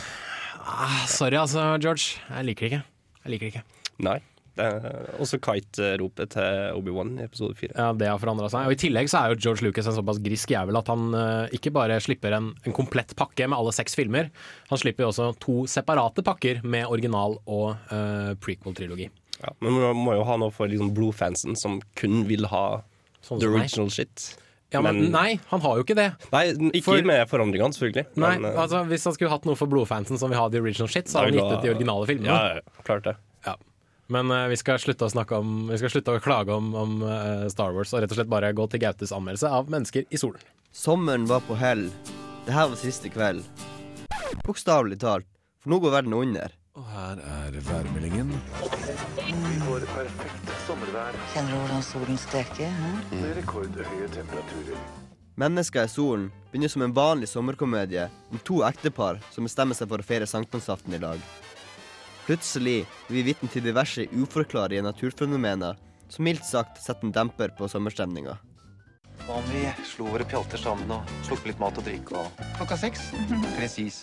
Ah, 0.68 1.04
sorry 1.08 1.38
altså, 1.40 1.70
George. 1.78 2.18
Jeg 2.26 2.50
liker 2.50 2.66
det 2.66 2.72
ikke. 2.72 2.84
Jeg 3.22 3.34
liker 3.34 3.46
det 3.46 3.54
ikke. 3.54 3.94
Nei. 4.08 4.18
Også 5.22 5.38
Kite-ropet 5.42 6.32
til 6.34 6.78
Obi-Wan 6.78 7.14
i 7.18 7.26
episode 7.26 7.56
fire. 7.58 7.74
Ja, 7.76 7.92
det 7.96 8.10
har 8.10 8.20
forandra 8.22 8.50
seg. 8.52 8.68
Og 8.68 8.76
I 8.76 8.80
tillegg 8.80 9.10
så 9.10 9.20
er 9.20 9.32
jo 9.32 9.40
George 9.46 9.66
Lucas 9.66 9.88
en 9.90 9.96
såpass 9.98 10.20
grisk 10.24 10.52
jævel 10.54 10.78
at 10.80 10.90
han 10.92 11.14
uh, 11.14 11.46
ikke 11.54 11.72
bare 11.74 12.00
slipper 12.02 12.36
en, 12.38 12.50
en, 12.64 12.76
komplett 12.76 13.14
pakke 13.18 13.48
med 13.48 13.58
alle 13.58 13.74
seks 13.74 13.96
filmer, 13.98 14.32
han 14.68 14.80
slipper 14.80 15.06
jo 15.06 15.12
også 15.12 15.30
to 15.42 15.62
separate 15.70 16.24
pakker 16.26 16.60
med 16.66 16.90
original 16.90 17.38
og 17.46 17.78
uh, 17.92 18.34
prequel-trilogi. 18.42 19.08
Ja, 19.38 19.54
men 19.62 19.78
man 19.78 20.02
må 20.02 20.18
jo 20.18 20.26
ha 20.26 20.36
noe 20.40 20.54
for 20.54 20.70
liksom 20.70 20.92
blodfansen 20.96 21.58
som 21.58 21.78
kun 21.98 22.24
vil 22.28 22.48
ha 22.50 22.82
sånn 23.24 23.42
the 23.42 23.50
original 23.50 23.90
shit. 23.94 24.32
Ja, 24.74 24.82
men, 24.84 24.98
men, 25.00 25.12
Nei, 25.14 25.38
han 25.48 25.62
har 25.64 25.78
jo 25.78 25.84
ikke 25.86 25.96
det. 25.96 26.10
Nei, 26.28 26.42
Ikke 26.76 26.90
for, 26.90 27.06
med 27.08 27.22
forandringene, 27.30 27.72
selvfølgelig. 27.72 28.04
Nei, 28.20 28.34
men, 28.36 28.50
uh, 28.50 28.64
altså 28.66 28.82
Hvis 28.90 29.06
han 29.08 29.14
skulle 29.16 29.32
hatt 29.32 29.48
noe 29.48 29.56
for 29.56 29.70
blodfansen 29.70 30.20
som 30.20 30.32
vil 30.32 30.40
ha 30.40 30.44
the 30.52 30.60
original 30.60 30.90
shit, 30.92 31.08
så 31.08 31.22
hadde 31.22 31.32
han 31.32 31.40
gitt 31.40 31.54
ut 31.54 31.64
de 31.64 31.72
originale 31.72 32.10
filmene. 32.10 32.34
Ja, 32.34 32.58
ja, 32.58 32.84
klart 32.84 33.08
det. 33.08 33.16
Men 34.08 34.30
uh, 34.30 34.46
vi 34.48 34.56
skal 34.56 34.78
slutte 34.80 35.04
å 35.04 35.12
snakke 35.12 35.36
om 35.36 35.66
Vi 35.68 35.76
skal 35.80 35.90
slutte 35.92 36.14
å 36.16 36.20
klage 36.24 36.54
om, 36.54 36.70
om 36.72 37.00
uh, 37.04 37.48
Star 37.52 37.74
Wars 37.76 37.92
og 37.92 38.00
rett 38.00 38.12
og 38.14 38.16
slett 38.16 38.30
bare 38.32 38.54
gå 38.56 38.64
til 38.72 38.80
Gautes 38.80 39.12
anmeldelse 39.12 39.50
av 39.52 39.68
'Mennesker 39.68 40.06
i 40.08 40.20
solen'. 40.20 40.44
Sommeren 40.72 41.26
var 41.28 41.44
på 41.44 41.56
hell. 41.56 41.90
Det 42.46 42.54
her 42.56 42.70
var 42.72 42.80
siste 42.80 43.12
kveld. 43.12 43.44
Bokstavelig 44.46 45.00
talt. 45.00 45.28
For 45.60 45.72
nå 45.72 45.80
går 45.84 45.92
verden 45.92 46.14
under. 46.16 46.54
Og 46.78 46.86
her 46.88 47.20
er 47.20 47.56
værmeldingen. 47.66 48.30
Vi 49.26 49.56
får 49.66 49.84
perfekt 49.92 50.52
sommervær. 50.64 51.16
Kjenner 51.34 51.52
du 51.52 51.58
hvordan 51.58 51.82
solen 51.82 52.20
steker? 52.22 52.70
Hm? 52.78 53.00
Med 53.18 53.36
rekordhøye 53.40 54.08
temperaturer. 54.14 54.80
Mennesker 55.38 55.84
i 55.84 55.92
solen 55.92 56.30
begynner 56.52 56.72
som 56.72 56.86
en 56.86 56.94
vanlig 56.94 57.28
sommerkomedie 57.28 58.08
om 58.30 58.40
to 58.46 58.62
ektepar 58.68 59.20
som 59.34 59.44
bestemmer 59.44 59.76
seg 59.76 59.90
for 59.90 60.00
å 60.00 60.06
feire 60.06 60.30
sankthansaften 60.30 60.96
i 60.96 61.02
lag. 61.02 61.20
Plutselig 62.28 62.82
blir 63.08 63.22
vi 63.22 63.30
vitne 63.30 63.48
til 63.48 63.64
diverse 63.64 64.04
uforklarlige 64.12 64.82
naturfenomener 64.84 65.78
som 66.12 66.26
mildt 66.26 66.44
sagt 66.44 66.76
setter 66.76 67.08
en 67.08 67.14
demper 67.16 67.54
på 67.56 67.64
sommerstemninga. 67.72 68.34
Hva 69.22 69.38
om 69.40 69.48
vi 69.48 69.62
slo 69.88 70.10
våre 70.12 70.26
pjalter 70.28 70.60
sammen 70.60 70.92
og 70.92 71.08
slukket 71.24 71.54
litt 71.54 71.62
mat 71.62 71.80
og 71.80 71.88
drikke 71.88 72.20
og 72.20 72.42
Klokka 72.58 72.76
seks. 72.84 73.06
Presis. 73.56 74.02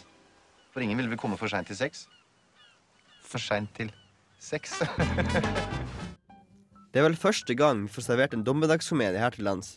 For 0.73 0.81
ingen 0.81 0.97
vil 1.03 1.11
vel 1.13 1.21
komme 1.21 1.37
for 1.37 1.53
seint 1.53 1.69
til 1.69 1.77
seks? 1.77 2.07
For 3.21 3.37
seint 3.37 3.69
til 3.77 3.93
seks? 4.41 4.79
Det 6.89 7.03
er 7.03 7.05
vel 7.05 7.21
første 7.21 7.53
gang 7.53 7.85
vi 7.85 7.93
får 7.93 8.09
servert 8.09 8.33
en 8.33 8.47
dommedagskomedie 8.47 9.21
her 9.21 9.37
til 9.37 9.45
lands. 9.45 9.75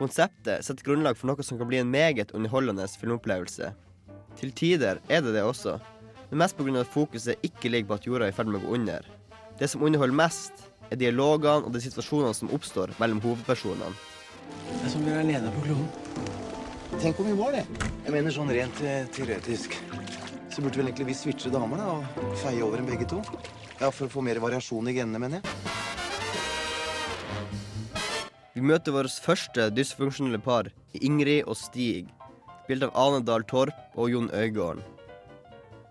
Konseptet 0.00 0.64
setter 0.64 0.88
grunnlag 0.88 1.20
for 1.20 1.28
noe 1.28 1.44
som 1.44 1.60
kan 1.60 1.68
bli 1.68 1.84
en 1.84 1.92
meget 1.92 2.32
underholdende 2.32 2.88
filmopplevelse. 2.96 3.74
Til 4.40 4.56
tider 4.56 5.04
er 5.12 5.20
det 5.20 5.36
det 5.36 5.44
også, 5.44 5.76
men 6.30 6.42
mest 6.44 6.56
pga. 6.56 6.80
at 6.80 6.86
fokuset 6.86 7.36
ikke 7.42 7.68
ligger 7.68 7.88
på 7.88 7.94
at 7.94 8.06
jorda 8.06 8.26
er 8.26 8.32
i 8.32 8.36
ferd 8.36 8.46
med 8.46 8.62
å 8.62 8.66
gå 8.66 8.74
under. 8.74 9.06
Det 9.58 9.68
som 9.68 9.82
underholder 9.82 10.16
mest, 10.16 10.52
er 10.90 10.96
dialogene 10.96 11.66
og 11.66 11.72
de 11.72 11.80
situasjonene 11.82 12.34
som 12.34 12.50
oppstår 12.54 12.94
mellom 12.98 13.20
hovedpersonene. 13.22 13.92
Det 14.70 14.86
er 14.86 14.92
som 14.92 15.04
vi 15.04 15.12
er 15.12 15.20
alene 15.22 15.52
på 15.54 15.66
kloden. 15.66 15.88
Tenk 17.00 17.20
om 17.20 17.26
vi 17.30 17.36
var 17.38 17.54
det. 17.54 17.64
Jeg 18.04 18.14
mener 18.14 18.34
sånn 18.34 18.50
rent 18.50 18.80
eh, 18.82 19.06
teoretisk. 19.14 19.76
Så 20.50 20.62
burde 20.62 20.80
vel 20.80 20.90
egentlig 20.90 21.12
vi 21.12 21.14
switche 21.14 21.52
damer 21.52 21.78
da, 21.78 21.92
og 21.94 22.34
feie 22.42 22.62
over 22.66 22.80
dem 22.80 22.88
begge 22.90 23.06
to. 23.10 23.20
Ja, 23.80 23.90
For 23.90 24.08
å 24.08 24.12
få 24.12 24.24
mer 24.26 24.40
variasjon 24.42 24.90
i 24.90 24.96
genene, 24.96 25.22
mener 25.22 25.40
jeg. 25.40 25.78
Vi 28.56 28.64
møter 28.66 28.92
vårt 28.92 29.14
første 29.22 29.70
dysfunksjonelle 29.72 30.42
par 30.42 30.66
i 30.92 31.04
Ingrid 31.06 31.46
og 31.46 31.56
Stig, 31.56 32.10
spilt 32.64 32.84
av 32.88 32.96
Ane 32.98 33.22
Dahl 33.24 33.46
Torp 33.46 33.94
og 33.94 34.10
Jon 34.10 34.28
Øigarden. 34.34 34.82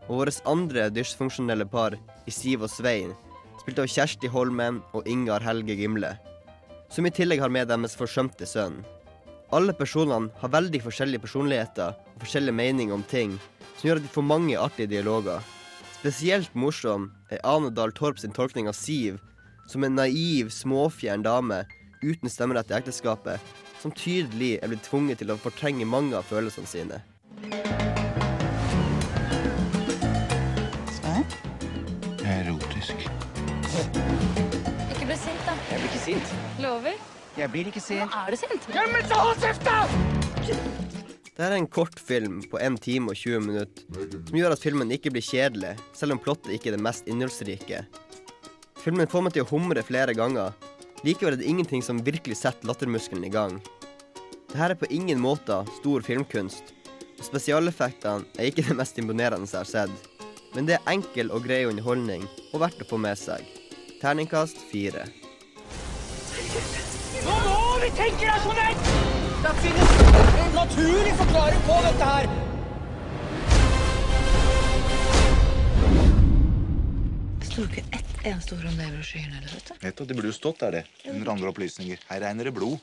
Og 0.10 0.24
vårt 0.24 0.42
andre 0.50 0.90
dysfunksjonelle 0.90 1.68
par 1.70 1.96
i 2.26 2.34
Siv 2.34 2.66
og 2.66 2.72
Svein, 2.74 3.14
spilt 3.62 3.80
av 3.80 3.90
Kjersti 3.94 4.32
Holmen 4.34 4.82
og 4.98 5.08
Ingar 5.08 5.46
Helge 5.46 5.78
Gimle, 5.78 6.16
som 6.90 7.06
i 7.06 7.14
tillegg 7.14 7.44
har 7.44 7.54
med 7.54 7.70
deres 7.70 7.96
forsømte 7.98 8.48
sønn. 8.50 8.82
Alle 9.54 9.74
personene 9.74 10.34
har 10.42 10.54
veldig 10.54 10.82
forskjellige 10.84 11.24
personligheter 11.24 11.94
og 11.94 12.26
forskjellige 12.26 12.58
meninger 12.58 12.98
om 12.98 13.06
ting, 13.06 13.38
som 13.78 13.90
gjør 13.90 14.02
at 14.02 14.06
de 14.06 14.14
får 14.14 14.28
mange 14.30 14.58
artige 14.58 14.92
dialoger. 14.92 15.46
Spesielt 16.00 16.54
morsom 16.58 17.10
er 17.30 17.42
Ane 17.46 17.70
Dahl 17.74 17.94
Torp 17.94 18.22
sin 18.22 18.34
tolkning 18.34 18.70
av 18.70 18.78
Siv 18.78 19.18
som 19.70 19.84
en 19.84 19.96
naiv, 20.00 20.50
småfjern 20.50 21.22
dame 21.26 21.62
uten 22.02 22.32
stemmerett 22.32 22.72
i 22.72 22.78
ekteskapet, 22.80 23.38
som 23.82 23.94
tydelig 23.94 24.58
er 24.58 24.72
blitt 24.72 24.86
tvunget 24.88 25.22
til 25.22 25.34
å 25.34 25.40
fortrenge 25.40 25.86
mange 25.86 26.18
av 26.18 26.26
følelsene 26.32 26.70
sine. 26.70 27.04
Erotisk. 32.42 33.06
Ikke 34.94 35.06
bli 35.06 35.18
sint, 35.20 35.42
da. 35.46 35.56
Jeg 35.70 35.80
blir 35.80 35.90
ikke 35.90 36.04
sint. 36.04 36.36
Lover? 36.64 37.00
Jeg 37.40 37.52
blir 37.54 37.70
ikke 37.72 37.84
sint. 37.84 38.10
Nå 38.12 38.26
er 38.26 38.34
du 38.34 38.38
sint. 38.40 38.66
Dette 41.40 41.48
er 41.48 41.56
en 41.56 41.70
kort 41.72 42.00
film 42.04 42.42
på 42.52 42.60
1 42.60 42.80
time 42.84 43.14
og 43.14 43.16
20 43.16 43.46
minutter, 43.46 43.86
som 44.28 44.36
gjør 44.36 44.56
at 44.58 44.64
filmen 44.64 44.92
ikke 44.92 45.14
blir 45.16 45.24
kjedelig, 45.24 45.78
selv 45.96 46.18
om 46.18 46.20
plottet 46.20 46.52
ikke 46.56 46.74
er 46.74 46.76
det 46.76 46.84
mest 46.84 47.08
innholdsrike. 47.08 47.86
Filmen 48.84 49.08
får 49.08 49.24
meg 49.24 49.36
til 49.38 49.46
å 49.46 49.50
humre 49.54 49.84
flere 49.88 50.16
ganger. 50.18 50.52
Likevel 51.08 51.38
er 51.38 51.40
det 51.40 51.48
ingenting 51.48 51.84
som 51.86 52.02
virkelig 52.04 52.42
setter 52.42 52.68
lattermuskelen 52.68 53.24
i 53.24 53.32
gang. 53.32 53.56
Dette 54.50 54.66
er 54.66 54.76
på 54.76 54.92
ingen 54.92 55.22
måte 55.24 55.62
stor 55.78 56.04
filmkunst, 56.04 56.74
og 57.20 57.24
spesialeffektene 57.28 58.28
er 58.36 58.52
ikke 58.52 58.66
det 58.68 58.76
mest 58.80 59.00
imponerende 59.00 59.48
jeg 59.48 59.62
har 59.62 59.70
sett. 59.70 60.09
Men 60.56 60.66
det 60.66 60.80
er 60.80 60.88
enkel 60.90 61.30
og 61.30 61.44
grei 61.46 61.62
underholdning, 61.70 62.24
og 62.54 62.64
verdt 62.64 62.82
å 62.82 62.88
få 62.90 62.98
med 63.02 63.18
seg. 63.20 63.46
Terningkast 64.02 64.58
fire. 64.72 65.06
Nå 67.26 67.36
må 67.46 67.58
vi 67.84 67.90
tenke 68.00 68.30
rasjonelt! 68.30 68.94
Det 69.40 69.52
finnes 69.64 69.92
en 70.44 70.56
naturlig 70.58 71.12
forklaring 71.22 71.62
på 71.68 71.78
dette 71.86 72.08
her. 72.10 72.32
Det 77.40 77.52
står 77.52 77.70
ikke 77.70 77.86
ett 78.00 78.26
eneste 78.26 78.58
ord 78.58 78.66
om 78.72 78.82
det 78.82 78.90
i 78.90 78.96
brosjyren. 78.98 79.38
eller, 79.38 79.54
vet 79.54 79.70
du? 79.70 79.74
Vet 79.86 80.02
du, 80.02 80.06
Det 80.06 80.18
burde 80.18 80.34
jo 80.34 80.40
stått 80.42 80.66
der, 80.66 80.80
det. 80.80 81.12
Under 81.14 81.32
andre 81.38 81.54
opplysninger. 81.54 82.02
Her 82.10 82.26
regner 82.26 82.50
det 82.50 82.56
blod. 82.58 82.82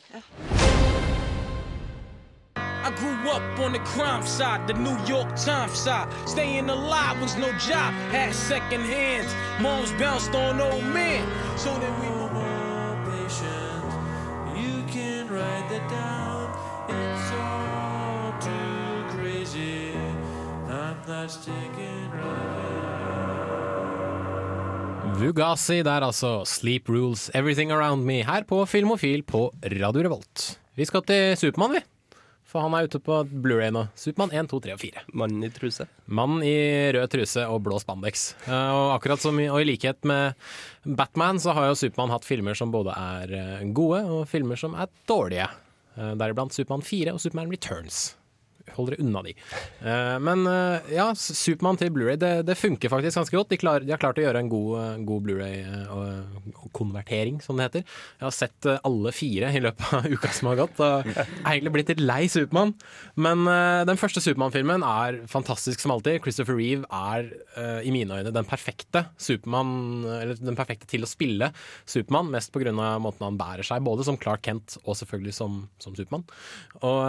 I 2.86 2.90
grew 2.92 3.30
up 3.30 3.42
on 3.58 3.72
the 3.72 3.80
crime 3.80 4.24
side, 4.24 4.68
the 4.68 4.74
New 4.74 4.96
York 5.06 5.34
Times 5.34 5.76
side. 5.76 6.06
Staying 6.24 6.70
alive 6.70 7.20
was 7.20 7.36
no 7.36 7.50
job, 7.58 7.92
had 8.14 8.32
second 8.32 8.82
hands. 8.82 9.34
Moms 9.60 9.90
bounced 9.98 10.32
on 10.36 10.60
old 10.60 10.84
men, 10.94 11.26
so 11.58 11.74
that 11.82 11.92
we 12.00 12.08
were 12.16 12.30
more 12.30 12.94
patient. 13.10 13.90
You 14.54 14.84
can 14.86 15.26
write 15.26 15.66
that 15.68 15.84
down. 15.90 16.46
It's 16.86 17.28
all 17.42 18.30
too 18.38 19.18
crazy. 19.18 19.90
I'm 20.70 20.96
not 21.08 21.30
sticking 21.32 22.06
Vugasi 25.16 25.82
der 25.82 25.90
altså. 25.90 26.44
Sleep 26.44 26.88
Rules 26.88 27.30
Everything 27.34 27.72
Around 27.72 28.04
Me 28.04 28.22
her 28.22 28.42
på 28.48 28.66
Filmofil 28.66 29.22
på 29.22 29.54
Radio 29.64 30.02
Revolt. 30.02 30.60
Vi 30.76 30.84
skal 30.84 31.02
til 31.02 31.36
Supermann, 31.36 31.72
vi. 31.72 31.95
For 32.46 32.62
han 32.62 32.74
er 32.78 32.86
ute 32.86 33.00
på 33.02 33.16
Blu-ray 33.26 33.72
nå. 33.74 33.86
Supermann 33.98 34.30
1, 34.30 34.46
2, 34.52 34.60
3 34.68 34.74
og 34.76 34.80
4. 34.84 35.00
Mannen 35.18 35.42
i 35.42 35.50
truse. 35.50 35.88
Mann 36.06 36.36
i 36.46 36.52
rød 36.94 37.10
truse 37.10 37.42
og 37.50 37.58
blå 37.66 37.80
spandex. 37.82 38.28
Eh, 38.46 38.52
Og 38.54 38.92
akkurat 38.94 39.22
som 39.22 39.38
i, 39.42 39.48
og 39.50 39.60
i 39.64 39.66
likhet 39.72 40.06
med 40.06 40.34
Batman, 40.86 41.40
så 41.42 41.52
har 41.58 41.66
jo 41.72 41.78
Supermann 41.80 42.14
hatt 42.14 42.24
filmer 42.28 42.54
som 42.54 42.70
både 42.74 42.94
er 42.94 43.34
eh, 43.34 43.64
gode 43.74 44.04
og 44.06 44.28
filmer 44.30 44.56
som 44.60 44.78
er 44.78 44.86
dårlige. 45.10 45.48
Eh, 45.98 46.14
Deriblant 46.20 46.54
Supermann 46.54 46.86
4 46.86 47.16
og 47.16 47.20
Superman 47.24 47.50
Returns. 47.50 48.14
Hold 48.74 48.90
dere 48.90 48.98
unna 49.04 49.20
de. 49.22 49.32
Eh, 49.86 50.16
Men 50.26 50.42
eh, 50.50 50.80
ja, 50.96 51.06
Supermann 51.14 51.78
til 51.80 51.92
Blu-ray 51.94 52.16
det, 52.20 52.32
det 52.48 52.56
funker 52.58 52.90
faktisk 52.92 53.16
ganske 53.20 53.36
godt. 53.38 53.50
De, 53.52 53.58
klar, 53.60 53.78
de 53.84 53.92
har 53.94 54.00
klart 54.02 54.18
å 54.18 54.24
gjøre 54.24 54.40
en 54.42 54.50
god, 54.50 54.70
eh, 54.80 54.96
god 55.06 55.20
Blu-ray-konvertering, 55.26 57.36
som 57.44 57.54
det 57.56 57.64
heter. 57.68 57.82
Jeg 58.18 58.26
har 58.26 58.34
sett 58.34 58.60
alle 58.76 59.10
fire 59.14 59.48
i 59.54 59.62
løpet 59.62 59.84
av 59.94 60.00
uka 60.16 60.28
som 60.34 60.46
har 60.50 60.58
gått, 60.64 60.76
og 60.82 60.94
er 61.12 61.52
egentlig 61.54 61.74
blitt 61.76 61.90
litt 61.94 62.02
lei 62.04 62.24
Supermann. 62.32 62.72
Men 63.20 63.38
den 63.88 64.00
første 64.00 64.20
Supermann-filmen 64.24 64.82
er 64.86 65.10
fantastisk 65.30 65.78
som 65.82 65.90
alltid. 65.94 66.22
Christopher 66.24 66.56
Reeve 66.58 66.84
er 66.90 67.20
i 67.86 67.90
mine 67.94 68.14
øyne 68.18 68.32
den 68.34 68.48
perfekte 68.48 69.00
Supermann, 69.20 69.70
eller 70.16 70.34
den 70.40 70.58
perfekte 70.58 70.86
til 70.90 71.02
å 71.06 71.10
spille 71.10 71.46
Supermann, 71.88 72.30
mest 72.34 72.52
pga. 72.54 72.72
måten 73.02 73.24
han 73.24 73.38
bærer 73.40 73.64
seg, 73.66 73.84
både 73.86 74.04
som 74.06 74.18
Clark 74.20 74.42
Kent 74.46 74.68
og 74.84 74.94
selvfølgelig 74.98 75.34
som, 75.36 75.52
som 75.82 75.92
Supermann. 75.96 76.24
Og 76.82 77.00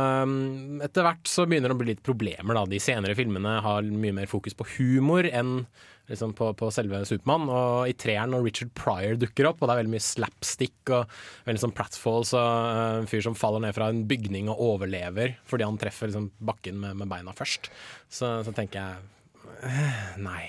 etter 0.85 1.03
hvert 1.07 1.25
så 1.29 1.46
begynner 1.49 1.71
det 1.71 1.77
å 1.77 1.81
bli 1.81 1.91
litt 1.93 2.05
problemer, 2.05 2.57
da. 2.57 2.65
De 2.69 2.79
senere 2.81 3.15
filmene 3.17 3.57
har 3.65 3.85
mye 3.87 4.15
mer 4.15 4.29
fokus 4.31 4.57
på 4.57 4.67
humor 4.77 5.27
enn 5.27 5.61
liksom 6.07 6.33
på, 6.37 6.51
på 6.57 6.69
selve 6.71 7.01
Supermann. 7.07 7.47
Og 7.51 7.91
i 7.91 7.95
treeren 7.99 8.33
når 8.33 8.45
Richard 8.47 8.73
Pryor 8.77 9.17
dukker 9.19 9.49
opp, 9.49 9.61
og 9.61 9.67
det 9.67 9.75
er 9.75 9.81
veldig 9.81 9.93
mye 9.95 10.05
slapstick 10.07 10.93
og 10.95 11.17
veldig 11.47 11.63
sånn 11.65 11.75
pratfalls 11.77 12.33
og 12.37 12.45
eh, 12.47 12.99
en 13.01 13.09
fyr 13.11 13.25
som 13.25 13.37
faller 13.37 13.65
ned 13.65 13.75
fra 13.77 13.89
en 13.91 14.05
bygning 14.09 14.51
og 14.53 14.63
overlever 14.71 15.37
fordi 15.47 15.67
han 15.67 15.79
treffer 15.81 16.11
liksom 16.11 16.31
bakken 16.51 16.79
med, 16.83 16.99
med 17.01 17.11
beina 17.11 17.35
først, 17.35 17.71
så, 18.07 18.37
så 18.47 18.55
tenker 18.55 18.79
jeg 18.79 19.67
eh, 19.67 20.15
Nei, 20.23 20.45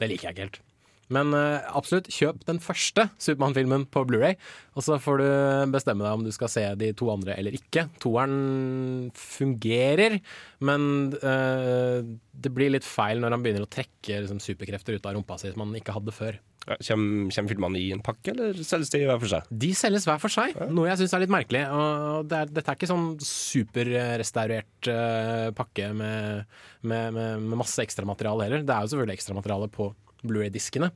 det 0.00 0.10
liker 0.10 0.30
jeg 0.30 0.36
ikke 0.36 0.48
helt. 0.48 0.63
Men 1.12 1.34
uh, 1.36 1.60
absolutt, 1.76 2.08
kjøp 2.12 2.44
den 2.48 2.60
første 2.62 3.08
Supermann-filmen 3.18 3.86
på 3.92 4.04
Blu-ray, 4.08 4.38
og 4.74 4.86
så 4.86 4.98
får 5.02 5.20
du 5.20 5.26
bestemme 5.74 6.04
deg 6.06 6.16
om 6.16 6.24
du 6.24 6.32
skal 6.34 6.52
se 6.52 6.64
de 6.80 6.92
to 6.96 7.10
andre 7.12 7.36
eller 7.38 7.56
ikke. 7.56 7.86
Toeren 8.02 9.10
fungerer, 9.18 10.18
men 10.64 10.88
uh, 11.20 12.00
det 12.32 12.54
blir 12.54 12.72
litt 12.74 12.88
feil 12.88 13.22
når 13.22 13.36
han 13.36 13.44
begynner 13.44 13.66
å 13.66 13.70
trekke 13.70 14.24
liksom, 14.24 14.42
superkrefter 14.42 14.96
ut 14.96 15.06
av 15.06 15.16
rumpa 15.18 15.38
si 15.40 15.52
som 15.52 15.64
han 15.66 15.78
ikke 15.78 15.96
hadde 15.96 16.14
før. 16.14 16.40
Ja, 16.64 16.78
Kommer, 16.80 17.28
kommer 17.28 17.52
filmene 17.52 17.80
i 17.80 17.90
en 17.92 18.00
pakke, 18.04 18.32
eller 18.32 18.56
selges 18.64 18.88
de 18.94 19.02
hver 19.04 19.18
for 19.20 19.28
seg? 19.28 19.48
De 19.64 19.68
selges 19.76 20.06
hver 20.08 20.20
for 20.22 20.32
seg, 20.32 20.56
noe 20.72 20.88
jeg 20.88 21.02
syns 21.02 21.12
er 21.16 21.24
litt 21.26 21.34
merkelig. 21.34 21.60
Og 21.68 22.30
det 22.30 22.38
er, 22.38 22.54
dette 22.56 22.72
er 22.72 22.78
ikke 22.78 22.88
sånn 22.88 23.10
superrestaurert 23.20 24.88
uh, 24.88 25.50
pakke 25.58 25.90
med, 25.92 26.48
med, 26.80 27.12
med, 27.12 27.44
med 27.44 27.60
masse 27.60 27.84
ekstramateriale 27.84 28.48
heller. 28.48 28.64
Det 28.64 28.72
er 28.72 28.86
jo 28.86 28.94
selvfølgelig 28.94 29.18
ekstramateriale 29.18 29.68
på 29.76 29.90
Blu-ray-diskene. 30.28 30.90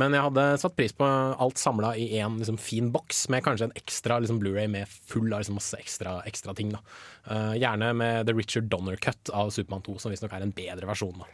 Men 0.00 0.16
jeg 0.16 0.26
hadde 0.26 0.46
satt 0.62 0.76
pris 0.78 0.94
på 0.96 1.06
alt 1.06 1.60
samla 1.60 1.94
i 2.00 2.08
én 2.18 2.38
liksom, 2.40 2.58
fin 2.60 2.90
boks, 2.94 3.26
med 3.32 3.44
kanskje 3.46 3.68
en 3.68 3.76
ekstra 3.78 4.20
liksom, 4.22 4.40
Blu-ray 4.42 4.68
med 4.70 4.90
full 4.90 5.32
av 5.32 5.42
liksom, 5.42 5.58
masse 5.58 5.78
ekstra, 5.80 6.18
ekstra 6.28 6.54
ting. 6.56 6.74
Eh, 6.74 7.54
gjerne 7.60 7.92
med 7.96 8.28
The 8.28 8.36
Richard 8.36 8.70
Donner-cut 8.72 9.32
av 9.34 9.52
Supermann 9.54 9.84
2, 9.86 9.98
som 10.02 10.14
visstnok 10.14 10.34
er 10.36 10.46
en 10.46 10.54
bedre 10.54 10.88
versjon. 10.90 11.24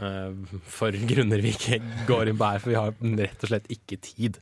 Eh, 0.00 0.56
for 0.68 0.96
grunner 1.12 1.44
vi 1.44 1.54
ikke 1.56 1.80
går 2.08 2.30
inn 2.32 2.40
på 2.40 2.50
her, 2.50 2.62
for 2.62 2.72
vi 2.72 2.80
har 2.80 2.96
rett 3.24 3.46
og 3.46 3.52
slett 3.52 3.70
ikke 3.72 4.00
tid. 4.04 4.40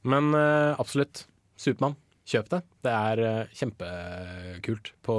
Men 0.00 0.32
uh, 0.32 0.78
absolutt, 0.80 1.26
Supermann. 1.60 1.98
Kjøp 2.30 2.46
det. 2.52 2.60
Det 2.86 2.92
er 2.94 3.48
kjempekult 3.58 4.92
på 5.04 5.16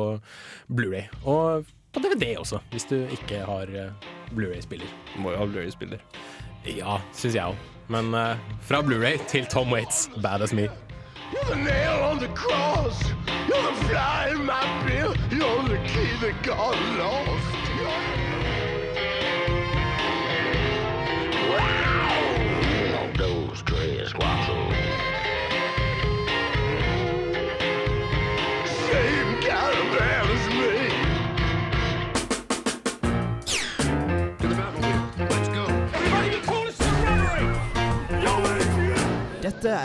Blu-ray. 0.72 1.10
Og 1.28 1.67
på 1.91 2.00
DVD 2.00 2.38
også, 2.39 2.62
hvis 2.72 2.88
du 2.88 3.02
ikke 3.12 3.41
har 3.44 3.74
Blu-ray-spiller. 4.32 4.88
Må 5.20 5.34
jo 5.34 5.41
ha 5.41 5.48
Blu-ray-spiller. 5.50 6.00
Ja, 6.65 7.00
syns 7.17 7.36
jeg 7.36 7.45
òg. 7.45 7.56
Men 7.91 8.13
eh, 8.13 8.38
fra 8.62 8.82
Blu-ray 8.86 9.17
til 9.28 9.45
Tom 9.50 9.71
Waits, 9.74 10.10
Bad 10.21 10.41
As 10.41 10.54
Me. 10.54 10.69
You're 11.32 11.45
the 11.45 11.56
nail 11.56 12.04
on 12.04 12.19
the 12.19 12.28
cross. 12.36 13.02
You're 13.47 13.62
the 13.62 13.86
fly 13.88 14.32
in 14.32 14.45
my 14.45 14.63
bill. 14.86 15.15
You're 15.32 15.67
the 15.69 15.80
key 15.88 16.12
that 16.21 16.43
got 16.43 16.78
lost. 17.00 17.61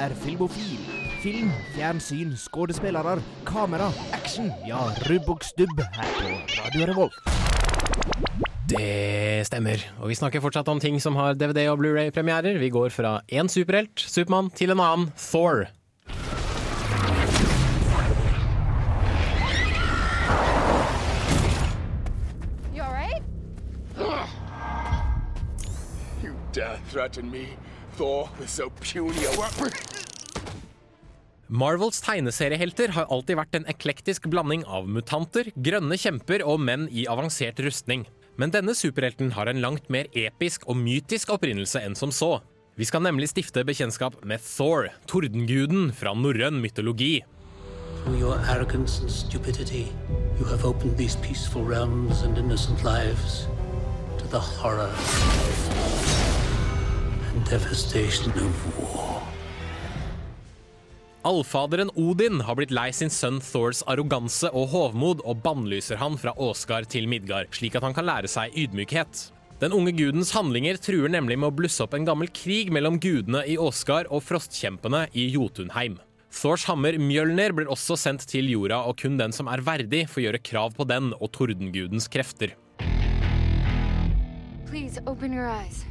Er 0.07 0.15
Filmofil. 0.23 0.79
Film, 1.23 1.51
fjernsyn, 1.75 2.35
skuespillere, 2.39 3.17
kamera, 3.47 3.89
action. 4.15 4.53
Ja, 4.69 4.79
rubb 5.09 5.31
og 5.33 5.43
stubb 5.45 5.81
her 5.81 6.11
på 6.19 6.29
Radio 6.61 6.87
Revolt. 6.91 7.17
Det 8.71 9.47
stemmer. 9.47 9.83
Og 10.03 10.11
vi 10.11 10.19
snakker 10.19 10.43
fortsatt 10.43 10.69
om 10.69 10.81
ting 10.83 11.01
som 11.03 11.17
har 11.19 11.35
DVD- 11.35 11.71
og 11.71 11.79
Blu-ray-premierer. 11.81 12.59
Vi 12.59 12.71
går 12.71 12.91
fra 12.95 13.21
én 13.33 13.49
superhelt, 13.51 13.99
Supermann, 13.99 14.51
til 14.51 14.71
en 14.71 14.81
annen, 14.81 15.13
Thor. 15.17 15.67
You 22.75 22.83
alright? 22.83 23.23
You 26.23 26.35
dare 26.55 26.79
threaten 26.91 27.31
me, 27.31 27.47
Thor, 27.97 28.29
with 28.39 28.51
so 28.51 28.69
puny 28.69 29.25
a? 29.25 29.71
Marvels 31.49 32.01
tegneseriehelter 32.05 32.91
har 32.93 33.07
alltid 33.09 33.39
vært 33.39 33.57
en 33.57 33.65
eklektisk 33.71 34.27
blanding 34.29 34.67
av 34.69 34.89
mutanter, 34.91 35.49
grønne 35.57 35.97
kjemper 35.97 36.45
og 36.45 36.61
menn 36.61 36.89
i 36.93 37.07
avansert 37.09 37.63
rustning. 37.65 38.05
Men 38.37 38.53
denne 38.53 38.75
superhelten 38.77 39.31
har 39.33 39.49
en 39.49 39.63
langt 39.65 39.89
mer 39.89 40.11
episk 40.13 40.67
og 40.69 40.77
mytisk 40.77 41.33
opprinnelse 41.33 41.81
enn 41.81 41.97
som 41.97 42.13
så. 42.13 42.43
Vi 42.77 42.85
skal 42.85 43.07
nemlig 43.07 43.31
stifte 43.33 43.65
bekjentskap 43.65 44.19
med 44.29 44.45
Thor, 44.45 44.91
tordenguden 45.09 45.89
fra 45.97 46.13
norrøn 46.13 46.61
mytologi. 46.61 47.23
Through 48.05 48.21
your 48.21 48.37
arrogance 48.45 49.01
and 49.01 49.11
stupidity, 49.11 49.87
you 50.39 50.45
have 50.45 50.67
opened 50.67 50.99
these 50.99 51.17
peaceful 51.25 51.65
realms 51.65 52.23
and 52.23 52.37
innocent 52.37 52.85
lives 52.85 53.47
to 54.19 54.29
the 54.29 54.41
horror 54.41 54.93
devastation 57.51 58.33
of 58.33 58.67
war. 58.79 59.23
Allfaderen 61.27 61.91
Odin 61.95 62.41
har 62.41 62.55
blitt 62.59 62.71
lei 62.75 62.93
sin 62.95 63.11
sønn 63.11 63.41
Thors 63.43 63.81
arroganse 63.91 64.51
og 64.55 64.69
hovmod 64.71 65.25
og 65.27 65.41
bannlyser 65.43 65.99
han 65.99 66.15
fra 66.19 66.35
Åsgard 66.39 66.87
til 66.93 67.09
Midgard, 67.11 67.51
slik 67.55 67.75
at 67.79 67.87
han 67.87 67.97
kan 67.97 68.07
lære 68.07 68.31
seg 68.31 68.55
ydmykhet. 68.55 69.25
Den 69.59 69.75
unge 69.75 69.95
gudens 69.97 70.31
handlinger 70.37 70.79
truer 70.79 71.11
nemlig 71.11 71.39
med 71.41 71.51
å 71.51 71.57
blusse 71.59 71.83
opp 71.83 71.97
en 71.99 72.07
gammel 72.07 72.31
krig 72.31 72.71
mellom 72.75 73.01
gudene 73.03 73.43
i 73.49 73.57
Åsgard 73.59 74.11
og 74.11 74.23
frostkjempene 74.27 75.07
i 75.19 75.27
Jotunheim. 75.33 75.99
Thors 76.37 76.67
hammer 76.69 76.99
Mjølner 77.01 77.55
blir 77.57 77.71
også 77.73 77.97
sendt 77.99 78.27
til 78.29 78.51
jorda, 78.53 78.83
og 78.85 78.99
kun 79.01 79.17
den 79.19 79.35
som 79.35 79.49
er 79.49 79.65
verdig, 79.67 80.05
får 80.13 80.27
gjøre 80.29 80.45
krav 80.45 80.79
på 80.79 80.87
den 80.87 81.11
og 81.17 81.33
tordengudens 81.35 82.11
krefter. 82.13 82.55
Please 84.67 85.01
open 85.07 85.33
your 85.33 85.49
eyes. 85.49 85.87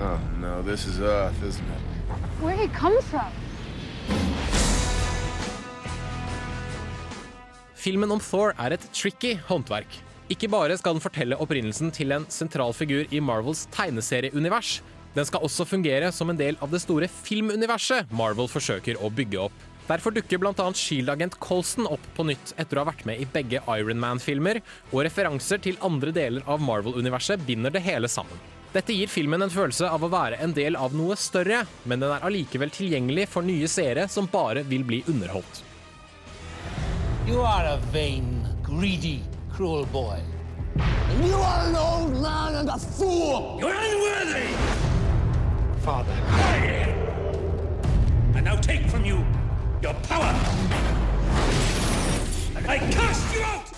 Oh 0.00 0.18
no, 0.40 0.62
this 0.62 0.86
is 0.86 1.00
Earth, 1.00 1.42
isn't 1.42 1.64
it? 1.64 1.82
Where 2.40 2.56
did 2.56 2.70
it 2.70 2.74
come 2.74 3.00
from? 3.02 3.30
Filmen 7.74 8.10
om 8.10 8.20
Thor 8.20 8.54
er 8.58 8.72
et 8.72 8.88
tricky 8.92 9.34
håndverk. 9.48 10.00
Ikke 10.32 10.48
bare 10.48 10.76
skal 10.80 10.96
den 10.96 11.04
fortelle 11.04 11.36
opprinnelsen 11.36 11.92
til 11.92 12.12
en 12.16 12.24
sentral 12.32 12.72
figur 12.72 13.04
i 13.12 13.20
Marvels 13.20 13.66
tegneserieunivers, 13.74 14.78
den 15.14 15.26
skal 15.28 15.44
også 15.46 15.66
fungere 15.68 16.10
som 16.12 16.30
en 16.30 16.38
del 16.38 16.56
av 16.64 16.72
det 16.72 16.80
store 16.82 17.06
filmuniverset 17.06 18.10
Marvel 18.18 18.50
forsøker 18.50 18.98
å 18.98 19.12
bygge 19.14 19.44
opp. 19.46 19.60
Derfor 19.86 20.14
dukker 20.16 20.40
bl.a. 20.40 20.66
Shield-agent 20.74 21.36
Colson 21.44 21.86
opp 21.86 22.02
på 22.16 22.24
nytt 22.26 22.54
etter 22.58 22.80
å 22.80 22.82
ha 22.82 22.88
vært 22.88 23.04
med 23.06 23.20
i 23.20 23.28
begge 23.30 23.60
Iron 23.76 24.00
Man-filmer, 24.00 24.62
og 24.90 25.04
referanser 25.06 25.60
til 25.62 25.78
andre 25.84 26.10
deler 26.16 26.46
av 26.50 26.64
Marvel-universet 26.64 27.44
binder 27.46 27.74
det 27.74 27.84
hele 27.84 28.10
sammen. 28.10 28.40
Dette 28.74 28.90
gir 28.90 29.06
filmen 29.06 29.38
en 29.44 29.52
følelse 29.54 29.86
av 29.86 30.02
å 30.02 30.08
være 30.10 30.40
en 30.42 30.50
del 30.50 30.74
av 30.74 30.94
noe 30.98 31.14
større, 31.14 31.60
men 31.86 32.00
den 32.02 32.10
er 32.10 32.24
allikevel 32.26 32.72
tilgjengelig 32.74 33.28
for 33.30 33.46
nye 33.46 33.68
seere 33.70 34.08
som 34.10 34.26
bare 34.32 34.64
vil 34.66 34.82
bli 34.82 34.98
underholdt. 35.06 35.60
You 37.28 37.38
are 37.46 37.76
a 37.76 37.78
vain, 37.92 38.42
greedy, 38.66 39.20
cruel 39.54 39.86
boy. 39.92 40.18
And 40.74 41.22
you 41.24 41.38
are 41.38 41.68
an 41.68 41.76
old 41.76 42.20
man 42.20 42.56
and 42.56 42.68
a 42.68 42.78
fool! 42.78 43.60
You're 43.62 43.70
unworthy! 43.70 44.50
Father. 45.86 46.18
I 48.34 48.40
now 48.42 48.56
take 48.56 48.90
from 48.90 49.04
you 49.04 49.22
your 49.80 49.94
power! 50.10 50.34
I 52.66 52.78
cast 52.90 53.34
you 53.36 53.46
out! 53.46 53.70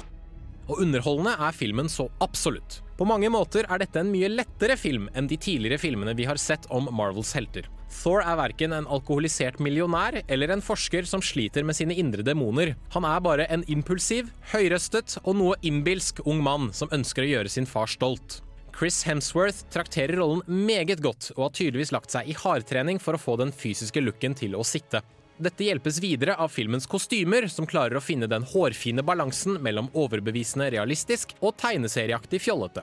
Og 0.69 0.81
underholdende 0.81 1.37
er 1.37 1.53
filmen 1.53 1.93
så 1.93 2.09
absolutt. 2.21 2.86
På 2.97 3.05
mange 3.05 3.29
måter 3.29 3.67
er 3.69 3.83
dette 3.83 4.01
en 4.01 4.09
mye 4.09 4.29
lettere 4.33 4.77
film 4.81 5.11
enn 5.13 5.27
de 5.29 5.37
tidligere 5.37 5.77
filmene 5.81 6.15
vi 6.17 6.25
har 6.25 6.39
sett 6.41 6.65
om 6.73 6.89
Marvels 6.97 7.35
helter. 7.37 7.69
Thor 7.93 8.23
er 8.25 8.39
verken 8.41 8.73
en 8.73 8.89
alkoholisert 8.89 9.61
millionær 9.63 10.23
eller 10.25 10.55
en 10.55 10.65
forsker 10.65 11.05
som 11.09 11.21
sliter 11.21 11.65
med 11.65 11.77
sine 11.77 11.95
indre 11.95 12.25
demoner. 12.25 12.73
Han 12.97 13.05
er 13.05 13.21
bare 13.21 13.47
en 13.53 13.67
impulsiv, 13.69 14.33
høyrøstet 14.53 15.19
og 15.25 15.37
noe 15.37 15.61
innbilsk 15.61 16.25
ung 16.25 16.41
mann 16.45 16.73
som 16.77 16.93
ønsker 16.93 17.27
å 17.27 17.31
gjøre 17.35 17.53
sin 17.53 17.69
far 17.69 17.93
stolt. 17.93 18.41
Chris 18.77 19.03
Hemsworth 19.09 19.69
trakterer 19.73 20.17
rollen 20.21 20.43
meget 20.49 21.01
godt 21.05 21.31
og 21.37 21.47
har 21.47 21.55
tydeligvis 21.57 21.93
lagt 21.93 22.17
seg 22.17 22.29
i 22.29 22.37
hardtrening 22.37 23.01
for 23.01 23.17
å 23.17 23.21
få 23.21 23.37
den 23.41 23.53
fysiske 23.53 24.01
looken 24.05 24.37
til 24.37 24.57
å 24.57 24.65
sitte. 24.65 25.05
Dette 25.37 25.67
hjelpes 25.67 25.99
videre 26.01 26.33
av 26.41 26.49
filmens 26.49 26.87
kostymer, 26.89 27.45
som 27.53 27.67
klarer 27.69 27.99
å 27.99 28.01
finne 28.01 28.25
den 28.31 28.45
hårfine 28.49 29.03
balansen 29.05 29.59
mellom 29.61 29.91
overbevisende 29.93 30.71
realistisk 30.73 31.35
og 31.43 31.59
tegneserieaktig 31.61 32.41
fjollete. 32.41 32.81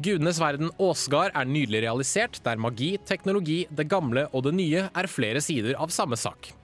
Gudenes 0.00 0.40
verden 0.40 0.70
Åsgard 0.80 1.36
er 1.36 1.44
nydelig 1.44 1.82
realisert, 1.84 2.40
der 2.40 2.56
magi, 2.56 2.94
teknologi, 3.04 3.66
det 3.68 3.84
gamle 3.92 4.24
og 4.32 4.46
det 4.46 4.54
nye 4.56 4.86
er 4.88 5.10
flere 5.12 5.42
sider 5.44 5.76
av 5.76 5.92
samme 5.92 6.16
sak. 6.16 6.54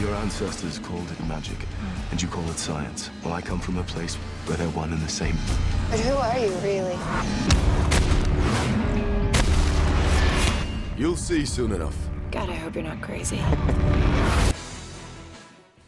Your 0.00 0.10
ancestors 0.24 0.80
called 0.80 1.06
it 1.12 1.20
magic, 1.28 1.58
and 2.10 2.20
you 2.20 2.26
call 2.26 2.42
it 2.50 2.58
science. 2.58 3.12
Well, 3.22 3.34
I 3.34 3.42
come 3.42 3.60
from 3.60 3.78
a 3.78 3.84
place 3.84 4.16
where 4.46 4.56
they're 4.58 4.74
one 4.74 4.90
and 4.90 5.00
the 5.02 5.08
same. 5.08 5.38
But 5.90 6.00
who 6.00 6.16
are 6.16 6.38
you, 6.40 6.50
really? 6.66 6.98
You'll 10.98 11.16
see 11.16 11.46
soon 11.46 11.70
enough. 11.70 12.11
God, 12.32 12.48
I 12.48 12.56
hope 12.56 12.74
you're 12.78 12.88
not 12.88 13.02
crazy. 13.04 13.38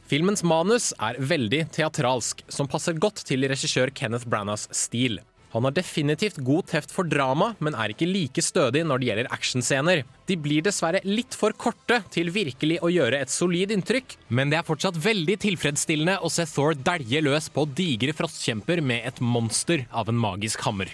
Filmens 0.05 0.43
manus 0.45 0.91
er 1.01 1.17
veldig 1.17 1.63
teatralsk, 1.73 2.43
som 2.53 2.69
passer 2.69 2.99
godt 3.01 3.23
til 3.25 3.47
regissør 3.49 3.89
Kenneth 3.97 4.29
Branaghs 4.29 4.69
stil. 4.77 5.23
Han 5.55 5.65
har 5.65 5.73
definitivt 5.73 6.37
god 6.45 6.67
teft 6.69 6.93
for 6.93 7.09
drama, 7.09 7.53
men 7.63 7.77
er 7.79 7.95
ikke 7.95 8.09
like 8.11 8.43
stødig 8.43 8.83
når 8.85 9.01
det 9.01 9.09
gjelder 9.09 9.31
actionscener. 9.33 10.03
De 10.29 10.37
blir 10.37 10.67
dessverre 10.67 11.01
litt 11.07 11.37
for 11.39 11.57
korte 11.57 12.03
til 12.13 12.33
virkelig 12.35 12.81
å 12.85 12.91
gjøre 12.93 13.23
et 13.23 13.33
solid 13.33 13.73
inntrykk, 13.73 14.19
men 14.29 14.53
det 14.53 14.59
er 14.61 14.67
fortsatt 14.69 14.99
veldig 15.01 15.39
tilfredsstillende 15.47 16.19
å 16.21 16.33
se 16.35 16.45
Thor 16.51 16.77
dælje 16.77 17.23
løs 17.25 17.49
på 17.55 17.65
digre 17.71 18.13
frostkjemper 18.19 18.83
med 18.85 19.07
et 19.09 19.23
monster 19.25 19.87
av 19.95 20.11
en 20.13 20.21
magisk 20.21 20.67
hammer. 20.67 20.93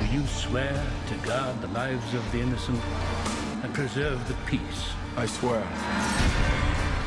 Do 0.00 0.06
you 0.14 0.24
swear 0.38 0.80
guard 1.26 1.60
the 1.60 1.72
lives 1.74 2.14
of 2.14 2.24
the 2.32 2.40
innocent 2.40 2.80
and 3.62 3.74
preserve 3.74 4.18
the 4.28 4.36
peace? 4.46 4.82
I 5.16 5.26
swear. 5.26 5.62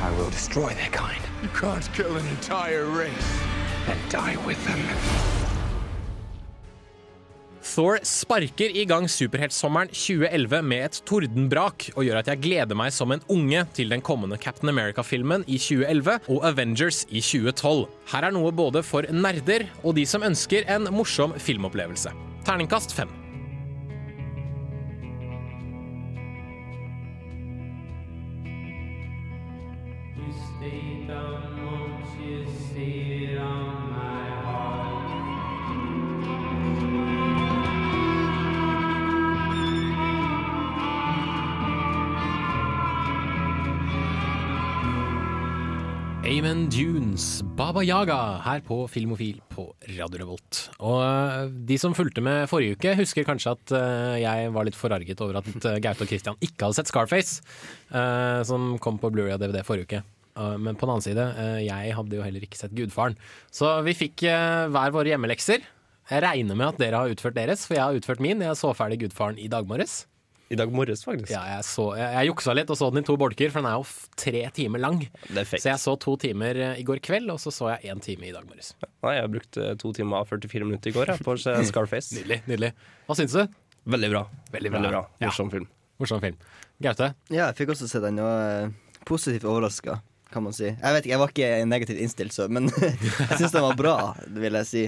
I 0.02 0.10
will 0.18 0.30
destroy 0.30 0.70
their 0.74 0.92
kind. 0.92 1.22
You 1.42 1.50
can't 1.50 1.88
kill 1.94 2.18
an 2.18 2.28
entire 2.28 2.86
race 2.86 3.30
and 3.88 4.00
die 4.10 4.36
with 4.46 4.60
them. 4.66 4.82
Thor 7.70 8.00
sparker 8.04 8.72
i 8.76 8.84
gang 8.90 9.06
superheltsommeren 9.08 9.92
2011 9.94 10.62
med 10.66 10.86
et 10.88 10.98
tordenbrak 11.08 11.86
og 11.94 12.08
gjør 12.08 12.20
at 12.20 12.32
jeg 12.32 12.42
gleder 12.44 12.80
meg 12.80 12.92
som 12.96 13.14
en 13.14 13.24
unge 13.30 13.62
til 13.78 13.94
den 13.94 14.02
kommende 14.02 14.40
Captain 14.42 14.72
America-filmen 14.74 15.46
i 15.48 15.62
2011 15.62 16.18
og 16.34 16.50
Avengers 16.50 17.06
i 17.08 17.22
2012. 17.22 17.86
Her 18.16 18.28
er 18.28 18.36
noe 18.36 18.52
både 18.52 18.84
for 18.84 19.08
nerder 19.14 19.70
og 19.84 19.96
de 20.02 20.08
som 20.10 20.26
ønsker 20.28 20.68
en 20.68 20.90
morsom 20.92 21.38
filmopplevelse. 21.40 22.16
Terningkast 22.48 22.98
fem. 22.98 23.19
Dunes, 46.70 47.42
Baba 47.58 47.82
Yaga, 47.82 48.16
her 48.46 48.60
på 48.62 48.84
Filmofil 48.92 49.40
på 49.50 49.64
Radio 49.98 50.20
Revolt. 50.22 50.60
Og 50.86 51.00
eh, 51.02 51.48
de 51.66 51.78
som 51.82 51.96
fulgte 51.98 52.22
med 52.22 52.46
forrige 52.52 52.76
uke, 52.78 52.92
husker 53.00 53.26
kanskje 53.26 53.56
at 53.56 53.74
eh, 53.74 54.18
jeg 54.22 54.52
var 54.54 54.68
litt 54.68 54.78
forarget 54.78 55.24
over 55.26 55.40
at 55.40 55.50
eh, 55.50 55.80
Gaute 55.82 56.06
og 56.06 56.12
Christian 56.12 56.38
ikke 56.46 56.68
hadde 56.68 56.78
sett 56.78 56.92
Scarface, 56.92 57.42
som 58.46 58.76
kom 58.84 59.00
på 59.02 59.10
Blu-ray 59.16 59.34
og 59.34 59.42
DVD 59.42 59.64
forrige 59.66 59.88
uke. 59.90 60.04
Men 60.62 60.78
på 60.78 60.86
den 60.86 60.94
annen 60.94 61.04
side, 61.08 61.26
jeg 61.66 61.96
hadde 61.98 62.16
jo 62.16 62.24
heller 62.24 62.46
ikke 62.46 62.60
sett 62.60 62.76
Gudfaren. 62.78 63.18
Så 63.52 63.74
vi 63.88 63.98
fikk 63.98 64.24
hver 64.24 64.94
våre 64.94 65.10
hjemmelekser. 65.10 65.66
Jeg 66.10 66.24
regner 66.24 66.56
med 66.60 66.70
at 66.70 66.80
dere 66.86 67.02
har 67.02 67.12
utført 67.12 67.36
deres, 67.36 67.66
for 67.66 67.80
jeg 67.80 67.84
har 67.84 67.98
utført 67.98 68.22
min. 68.24 68.46
Jeg 68.46 68.62
så 68.62 68.72
ferdig 68.78 69.02
Gudfaren 69.02 69.42
i 69.42 69.50
dag 69.52 69.68
morges. 69.68 70.04
I 70.50 70.58
dag 70.58 70.72
morges, 70.74 71.04
faktisk. 71.06 71.30
Ja, 71.30 71.44
jeg, 71.46 71.66
så, 71.68 71.84
jeg, 71.94 72.10
jeg 72.16 72.30
juksa 72.32 72.54
litt 72.58 72.72
og 72.74 72.78
så 72.80 72.88
den 72.90 73.04
i 73.04 73.06
to 73.06 73.14
bolker, 73.22 73.52
for 73.54 73.62
den 73.62 73.70
er 73.70 73.76
jo 73.78 73.84
tre 74.18 74.40
timer 74.58 74.82
lang. 74.82 75.04
Det 75.28 75.44
er. 75.44 75.50
Så 75.52 75.70
jeg 75.70 75.82
så 75.84 75.94
to 76.02 76.16
timer 76.22 76.58
eh, 76.58 76.80
i 76.82 76.86
går 76.88 77.02
kveld, 77.06 77.30
og 77.30 77.38
så 77.44 77.54
så 77.54 77.68
jeg 77.76 77.92
én 77.94 78.02
time 78.02 78.26
i 78.26 78.34
dag 78.34 78.48
morges. 78.50 78.72
Nei, 79.06 79.14
jeg 79.20 79.30
brukte 79.36 79.66
eh, 79.68 79.76
to 79.78 79.92
timer 79.94 80.24
og 80.24 80.32
44 80.32 80.66
minutter 80.66 80.90
i 80.90 80.96
går 80.96 81.12
jeg, 81.14 81.26
på 81.28 81.36
Scarface. 81.70 82.18
Nydelig. 82.18 82.40
nydelig 82.50 82.72
Hva 83.06 83.18
syns 83.20 83.36
du? 83.38 83.44
Veldig 83.94 84.10
bra. 84.16 84.24
Veldig 84.56 84.72
bra. 84.74 84.90
Ja. 85.22 85.28
Morsom 85.28 85.52
film. 85.54 85.68
Morsom 86.02 86.24
film. 86.24 86.40
Gaute? 86.82 87.12
Ja, 87.30 87.44
jeg 87.52 87.60
fikk 87.60 87.76
også 87.76 87.90
se 87.92 88.02
den, 88.08 88.18
og 88.24 88.34
eh, 88.42 89.04
positivt 89.06 89.46
overraska, 89.46 90.00
kan 90.34 90.48
man 90.48 90.58
si. 90.58 90.72
Jeg 90.72 90.96
vet 90.96 91.06
ikke, 91.06 91.14
jeg 91.14 91.22
var 91.22 91.36
ikke 91.36 91.52
negativt 91.70 92.02
innstilt, 92.02 92.34
så, 92.34 92.50
men 92.50 92.72
jeg 93.30 93.38
syns 93.38 93.54
den 93.54 93.68
var 93.68 93.78
bra, 93.78 93.96
vil 94.34 94.58
jeg 94.64 94.70
si. 94.72 94.88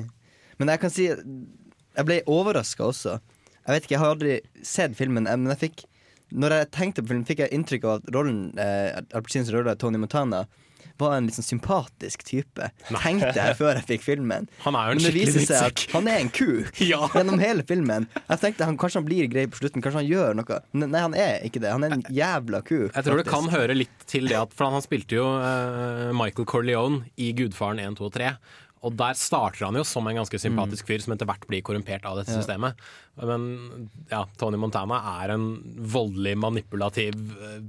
Men 0.57 0.73
jeg 0.73 0.81
kan 0.81 0.93
si 0.93 1.05
Jeg 1.11 2.05
ble 2.07 2.21
overraska 2.29 2.85
også. 2.89 3.19
Jeg 3.67 3.75
vet 3.75 3.85
ikke, 3.85 3.95
jeg 3.95 4.03
har 4.03 4.15
aldri 4.15 4.37
sett 4.65 4.97
filmen, 4.97 5.27
eh, 5.29 5.37
men 5.37 5.53
jeg 5.53 5.61
fikk 5.67 5.85
Når 6.31 6.55
jeg 6.55 6.71
tenkte 6.71 7.03
på 7.03 7.11
filmen, 7.11 7.27
fikk 7.27 7.43
jeg 7.43 7.53
inntrykk 7.57 7.87
av 7.87 7.99
at 7.99 8.11
rollen 8.15 8.43
eh, 8.59 9.01
Al 9.13 9.25
rolle, 9.55 9.75
Tony 9.75 9.99
Montana, 10.01 10.45
var 11.01 11.15
en 11.17 11.27
litt 11.27 11.35
sånn 11.37 11.47
sympatisk 11.47 12.23
type. 12.27 12.67
Tenkte 12.89 13.31
jeg 13.35 13.57
før 13.59 13.79
jeg 13.79 13.87
fikk 13.89 14.05
filmen. 14.05 14.47
Han 14.65 14.77
er 14.77 14.91
jo 14.91 14.95
en 14.95 15.01
Men 15.01 15.07
det 15.07 15.13
viser 15.15 15.45
seg 15.47 15.67
at 15.71 15.83
han 15.95 16.09
er 16.11 16.19
en 16.21 16.31
kuk 16.33 16.81
Ja. 16.91 17.01
gjennom 17.15 17.41
hele 17.41 17.65
filmen. 17.67 18.07
Jeg 18.19 18.41
tenkte 18.43 18.67
han, 18.67 18.77
Kanskje 18.81 19.01
han 19.01 19.07
blir 19.07 19.29
grei 19.31 19.47
på 19.51 19.61
slutten, 19.61 19.83
kanskje 19.83 20.03
han 20.03 20.09
gjør 20.09 20.37
noe. 20.39 20.59
Nei, 20.77 21.01
han 21.01 21.15
er 21.17 21.45
ikke 21.47 21.63
det. 21.63 21.71
Han 21.73 21.85
er 21.87 21.97
en 21.97 22.05
jævla 22.13 22.61
kuk. 22.65 22.91
Jeg 22.93 23.07
tror 23.07 23.21
det 23.21 23.27
kan 23.29 23.49
høre 23.53 23.77
litt 23.77 24.05
til 24.09 24.29
det 24.31 24.37
at 24.39 24.53
For 24.57 24.71
han 24.73 24.83
spilte 24.85 25.17
jo 25.17 25.25
uh, 25.41 26.09
Michael 26.17 26.47
Corleone 26.49 27.03
i 27.21 27.31
Gudfaren 27.37 27.81
1, 27.81 27.97
2 27.99 28.09
og 28.09 28.15
3. 28.17 28.33
Og 28.83 28.95
der 28.97 29.13
starter 29.13 29.67
han 29.67 29.75
jo 29.77 29.83
som 29.85 30.07
en 30.09 30.15
ganske 30.17 30.39
sympatisk 30.41 30.87
fyr 30.89 31.03
som 31.03 31.13
etter 31.13 31.27
hvert 31.29 31.43
blir 31.49 31.61
korrumpert 31.61 32.05
av 32.09 32.17
dette 32.17 32.33
Ja. 32.33 32.39
systemet. 32.41 32.79
Men 33.21 33.89
ja, 34.09 34.23
Tony 34.41 34.57
Montana 34.57 34.97
er 35.21 35.35
en 35.35 35.45
voldelig, 35.77 36.33
manipulativ, 36.41 37.13
eh, 37.37 37.61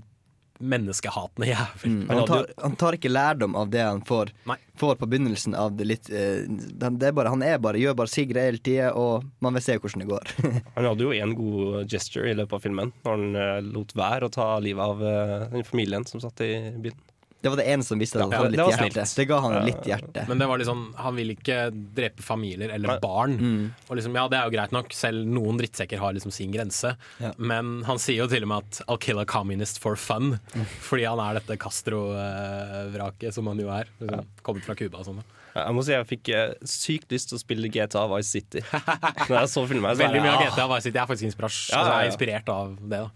menneskehatende 0.63 1.47
jævel. 1.51 1.91
Mm. 1.91 2.09
Han, 2.09 2.27
tar, 2.29 2.47
han 2.63 2.77
tar 2.79 2.97
ikke 2.97 3.11
lærdom 3.11 3.57
av 3.59 3.71
det 3.73 3.81
han 3.83 4.01
får, 4.07 4.31
får 4.79 4.95
på 5.01 5.09
begynnelsen 5.11 5.57
av 5.59 5.73
det 5.77 5.89
litt 5.91 6.11
uh, 6.13 6.47
han- 6.85 6.99
det 7.01 7.09
er 7.09 7.13
bare, 7.19 7.29
Han 7.35 7.43
er 7.43 7.59
bare, 7.59 7.81
gjør 7.83 7.97
bare 7.99 8.09
sin 8.13 8.29
greie 8.31 8.47
hele 8.53 8.59
tida, 8.63 8.93
og 8.95 9.25
man 9.43 9.55
vil 9.59 9.63
se 9.67 9.77
hvordan 9.79 10.05
det 10.05 10.09
går. 10.13 10.33
Han 10.77 10.85
hadde 10.87 11.03
jo 11.03 11.13
en 11.13 11.35
god 11.35 11.89
gesture 11.91 12.31
i 12.31 12.35
løpet 12.39 12.53
av 12.55 12.63
filmen, 12.63 12.93
når 13.05 13.11
han 13.19 13.37
eh, 13.37 13.61
lot 13.75 13.93
være 13.99 14.29
å 14.29 14.33
ta 14.33 14.47
livet 14.63 14.81
av 14.87 15.03
eh, 15.03 15.49
den 15.57 15.65
familien 15.67 16.07
som 16.07 16.21
satt 16.23 16.41
i 16.47 16.53
bilen. 16.79 17.01
Det 17.43 17.51
var 17.51 17.59
det 17.59 17.67
ene 17.75 17.83
som 17.83 17.99
visste 17.99 18.21
at 18.21 18.23
han 18.23 18.31
Ja, 18.33 18.39
hadde 18.39 18.53
det 18.53 18.59
litt 18.59 18.69
var 18.79 18.87
hjerte. 18.87 19.05
Det 19.19 19.25
ga 19.27 19.39
han 19.43 19.55
litt 19.67 19.89
hjerte. 19.91 20.25
Men 20.29 20.39
det 20.39 20.47
var 20.47 20.61
liksom, 20.63 20.83
han 20.95 21.17
vil 21.19 21.33
ikke 21.35 21.57
drepe 21.73 22.23
familier 22.23 22.71
eller 22.71 23.01
barn. 23.03 23.35
Mm. 23.41 23.65
Og 23.89 23.99
liksom, 23.99 24.15
ja, 24.15 24.29
Det 24.31 24.39
er 24.39 24.47
jo 24.47 24.55
greit 24.55 24.75
nok, 24.77 24.95
selv 24.95 25.27
noen 25.27 25.59
drittsekker 25.59 25.99
har 25.99 26.15
liksom 26.15 26.31
sin 26.35 26.55
grense. 26.55 26.95
Ja. 27.19 27.33
Men 27.39 27.83
han 27.89 27.99
sier 27.99 28.23
jo 28.23 28.29
til 28.31 28.47
og 28.47 28.53
med 28.53 28.63
at 28.63 28.83
'I'll 28.87 29.01
kill 29.03 29.19
a 29.19 29.27
communist 29.27 29.83
for 29.83 29.99
fun', 29.99 30.39
Mm. 30.55 30.67
fordi 30.89 31.05
han 31.09 31.19
er 31.19 31.41
dette 31.41 31.59
Castro-vraket 31.59 33.35
som 33.35 33.47
han 33.51 33.59
jo 33.59 33.69
er. 33.73 33.89
Liksom, 34.01 34.27
kommet 34.47 34.65
fra 34.67 34.75
Cuba 34.79 35.03
og 35.03 35.09
sånn. 35.09 35.23
Jeg 35.53 35.75
må 35.77 35.83
si 35.85 35.93
jeg 35.93 36.07
fikk 36.09 36.29
eh, 36.33 36.55
sykt 36.65 37.11
lyst 37.13 37.29
til 37.29 37.37
å 37.37 37.43
spille 37.43 37.69
GTA 37.73 38.07
Vice 38.15 38.31
City. 38.39 38.63
Når 39.29 39.35
jeg 39.43 39.51
så 39.53 39.67
filmen, 39.69 39.91
så 39.93 40.01
Veldig 40.07 40.23
mye 40.25 40.33
av 40.33 40.41
ah. 40.41 40.47
GTA 40.47 40.69
Vice 40.71 40.87
City 40.87 40.97
jeg 40.97 41.03
er 41.03 41.11
faktisk 41.11 41.29
inspirert, 41.29 41.59
Ja, 41.69 41.75
ja, 41.75 41.83
altså, 41.83 41.93
er 41.99 42.09
inspirert 42.13 42.49
av 42.55 42.73
det. 42.81 43.03
da 43.03 43.11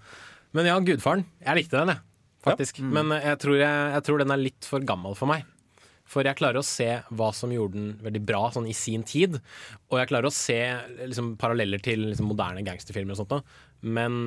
Men 0.59 0.69
ja, 0.69 0.77
Gudfaren. 0.81 1.25
Jeg 1.47 1.63
likte 1.63 1.81
den, 1.81 1.95
jeg. 1.95 2.05
Faktisk. 2.47 2.81
Mm. 2.81 2.95
Men 2.95 3.19
jeg 3.19 3.43
tror, 3.43 3.59
jeg, 3.61 3.93
jeg 3.97 4.07
tror 4.07 4.23
den 4.23 4.35
er 4.35 4.43
litt 4.43 4.69
for 4.69 4.87
gammel 4.87 5.19
for 5.19 5.31
meg. 5.31 5.47
For 6.07 6.27
jeg 6.27 6.39
klarer 6.39 6.61
å 6.61 6.67
se 6.67 6.87
hva 7.19 7.33
som 7.35 7.51
gjorde 7.51 7.75
den 7.75 7.89
veldig 8.05 8.23
bra 8.29 8.45
sånn 8.55 8.69
i 8.71 8.77
sin 8.77 9.03
tid. 9.07 9.41
Og 9.91 9.99
jeg 9.99 10.11
klarer 10.13 10.31
å 10.31 10.35
se 10.35 10.61
liksom, 11.03 11.35
paralleller 11.41 11.83
til 11.83 12.07
liksom, 12.13 12.31
moderne 12.31 12.63
gangsterfilmer 12.67 13.17
og 13.17 13.21
sånt. 13.25 13.35
Da. 13.35 13.41
Men 13.83 14.19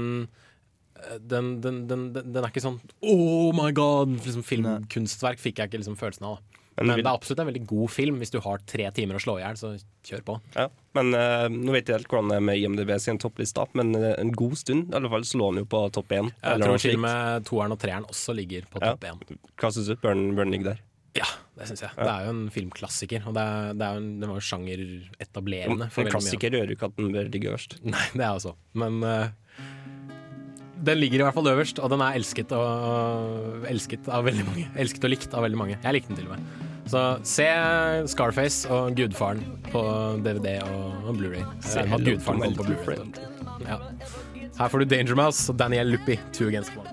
eh, 0.99 1.17
den, 1.23 1.53
den, 1.63 1.85
den, 1.89 2.09
den 2.19 2.41
er 2.41 2.51
ikke 2.51 2.65
sånn 2.65 2.81
Oh 2.99 3.55
my 3.55 3.71
god! 3.75 4.11
Liksom, 4.19 4.43
filmkunstverk 4.47 5.39
fikk 5.39 5.63
jeg 5.63 5.71
ikke 5.71 5.81
liksom, 5.81 5.97
følelsen 5.99 6.27
av. 6.33 6.41
Men 6.79 6.93
Men 6.95 7.03
det 7.03 7.09
er 7.09 7.17
absolutt 7.17 7.41
en 7.43 7.49
veldig 7.49 7.65
god 7.69 7.91
film. 7.91 8.19
Hvis 8.23 8.33
du 8.33 8.39
har 8.43 8.61
tre 8.69 8.89
timer 8.95 9.19
å 9.19 9.23
slå 9.23 9.37
i 9.39 9.43
hjel, 9.43 9.59
så 9.59 9.73
kjør 10.07 10.25
på. 10.25 10.35
Ja, 10.55 10.67
men 10.97 11.13
uh, 11.13 11.47
Nå 11.51 11.75
vet 11.75 11.89
jeg 11.89 11.99
helt 11.99 12.11
hvordan 12.11 12.33
det 12.33 12.39
er 12.39 12.45
med 12.49 12.61
IMDb 12.61 12.93
sin 13.03 13.19
toppliste, 13.21 13.65
men 13.77 13.91
uh, 13.97 14.13
en 14.15 14.31
god 14.31 14.55
stund 14.59 14.93
i 14.93 14.99
alle 14.99 15.11
fall 15.11 15.25
så 15.27 15.41
lå 15.41 15.51
den 15.53 15.65
jo 15.65 15.69
på 15.75 15.85
topp 15.95 16.15
én. 16.15 16.31
Jeg 16.39 16.63
tror 16.63 16.83
til 16.85 16.99
og 16.99 17.03
med 17.07 17.49
toeren 17.49 17.75
og 17.75 17.81
treeren 17.81 18.07
også 18.09 18.35
ligger 18.37 18.69
på 18.71 18.83
topp 18.83 19.09
én. 19.09 19.25
Hva 19.59 19.73
syns 19.75 19.91
du? 19.91 19.97
Bør 19.99 20.15
den 20.15 20.55
ligge 20.55 20.71
der? 20.71 20.85
Ja, 21.17 21.25
det 21.57 21.67
syns 21.69 21.83
jeg. 21.83 21.91
Ja. 21.97 22.05
Det 22.05 22.11
er 22.13 22.27
jo 22.27 22.33
en 22.35 22.43
filmklassiker. 22.53 23.27
Og 23.27 23.35
det, 23.35 23.43
er, 23.43 23.75
det 23.75 23.85
er 23.87 23.99
en, 23.99 24.09
den 24.21 24.31
var 24.31 24.39
jo 24.39 24.45
sjangeretablerende. 24.45 25.89
En 25.89 26.11
klassiker 26.13 26.55
gjør 26.55 26.71
jo 26.71 26.77
ikke 26.77 26.89
at 26.91 26.97
den 26.99 27.11
bør 27.15 27.31
ligge 27.33 27.51
øverst. 27.51 27.77
Nei, 27.95 28.05
det 28.13 28.23
er 28.23 28.31
også. 28.37 28.55
Men 28.79 29.01
uh, 29.03 29.27
den 30.85 31.01
ligger 31.01 31.23
i 31.23 31.27
hvert 31.27 31.35
fall 31.35 31.51
øverst, 31.51 31.81
og 31.83 31.91
den 31.91 32.03
er 32.05 32.15
elsket, 32.19 32.53
og, 32.55 33.67
elsket 33.69 34.09
av 34.13 34.27
veldig 34.29 34.47
mange. 34.47 34.67
Elsket 34.79 35.07
og 35.07 35.15
likt 35.15 35.33
av 35.35 35.47
veldig 35.47 35.59
mange. 35.59 35.79
Jeg 35.81 35.97
likte 35.97 36.13
den 36.13 36.21
til 36.21 36.29
og 36.29 36.37
med. 36.37 36.68
Så 36.89 37.19
se 37.23 37.45
Scarface 38.09 38.69
og 38.69 38.95
Gudfaren 38.97 39.43
på 39.71 39.81
DVD 40.25 40.55
og, 40.65 41.13
Blu-ray. 41.17 41.45
Se 41.61 41.79
At 41.85 42.01
Gudfaren 42.05 42.41
kommer 42.41 42.55
på 42.57 42.63
Blu-ray. 42.63 43.03
Ja. 43.67 43.77
Her 44.59 44.67
får 44.67 44.79
du 44.79 44.85
Danger 44.85 45.15
Mouse 45.15 45.51
og 45.51 45.59
Daniel 45.59 45.87
Luppi, 45.87 46.19
Two 46.33 46.47
Against 46.47 46.71
One. 46.77 46.89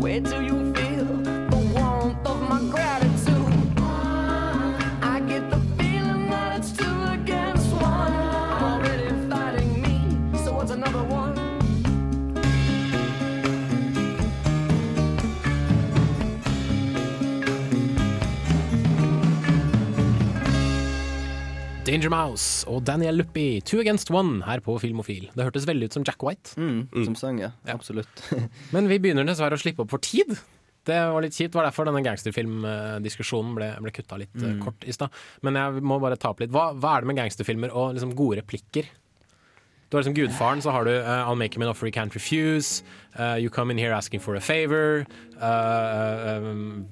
Where 0.00 0.20
do 0.20 0.40
you 0.40 0.75
Danger 21.86 22.10
Mouse 22.10 22.66
og 22.66 22.80
Daniel 22.88 23.20
Luppi, 23.20 23.60
Two 23.62 23.78
Against 23.78 24.10
One, 24.10 24.40
her 24.46 24.58
på 24.64 24.74
Filmofil. 24.82 25.28
Det 25.36 25.44
hørtes 25.46 25.66
veldig 25.68 25.86
ut 25.86 25.94
som 25.94 26.04
Jack 26.06 26.22
White. 26.26 26.56
Mm, 26.58 26.80
som 27.06 27.14
sang, 27.18 27.38
ja. 27.38 27.52
Absolutt. 27.70 28.22
Men 28.74 28.88
vi 28.90 28.98
begynner 29.04 29.26
dessverre 29.28 29.54
å 29.54 29.60
slippe 29.62 29.84
opp 29.84 29.92
for 29.94 30.02
tid. 30.02 30.34
Det 30.86 30.96
var 30.98 31.22
litt 31.22 31.34
kjipt. 31.34 31.52
Det 31.54 31.58
var 31.60 31.68
derfor 31.68 31.86
denne 31.86 32.02
gangsterfilmdiskusjonen 32.06 33.54
ble, 33.58 33.70
ble 33.86 33.94
kutta 33.94 34.18
litt 34.22 34.34
eh, 34.38 34.52
Mm. 34.56 34.60
kort 34.64 34.82
i 34.86 34.94
stad. 34.94 35.14
Men 35.46 35.58
jeg 35.58 35.82
må 35.86 36.00
bare 36.02 36.18
ta 36.18 36.30
opp 36.34 36.42
litt. 36.42 36.50
Hva, 36.54 36.72
hva 36.74 36.96
er 36.96 37.02
det 37.06 37.10
med 37.12 37.18
gangsterfilmer 37.22 37.70
og 37.74 37.94
liksom 37.96 38.14
gode 38.18 38.40
replikker? 38.42 38.90
Du 39.86 39.94
har 39.96 40.02
liksom 40.02 40.14
Gudfaren, 40.18 40.62
så 40.62 40.72
har 40.74 40.86
du 40.86 40.90
uh, 40.90 41.22
I'll 41.30 41.38
make 41.38 41.54
him 41.54 41.62
an 41.62 41.70
offer 41.70 41.86
he 41.86 41.92
can't 41.94 42.14
refuse. 42.18 42.82
Uh, 43.14 43.36
you 43.38 43.50
come 43.50 43.70
in 43.70 43.78
here 43.78 43.92
asking 43.94 44.18
for 44.22 44.34
a 44.34 44.40
favor. 44.42 45.06
Uh, 45.38 46.38
um, 46.42 46.86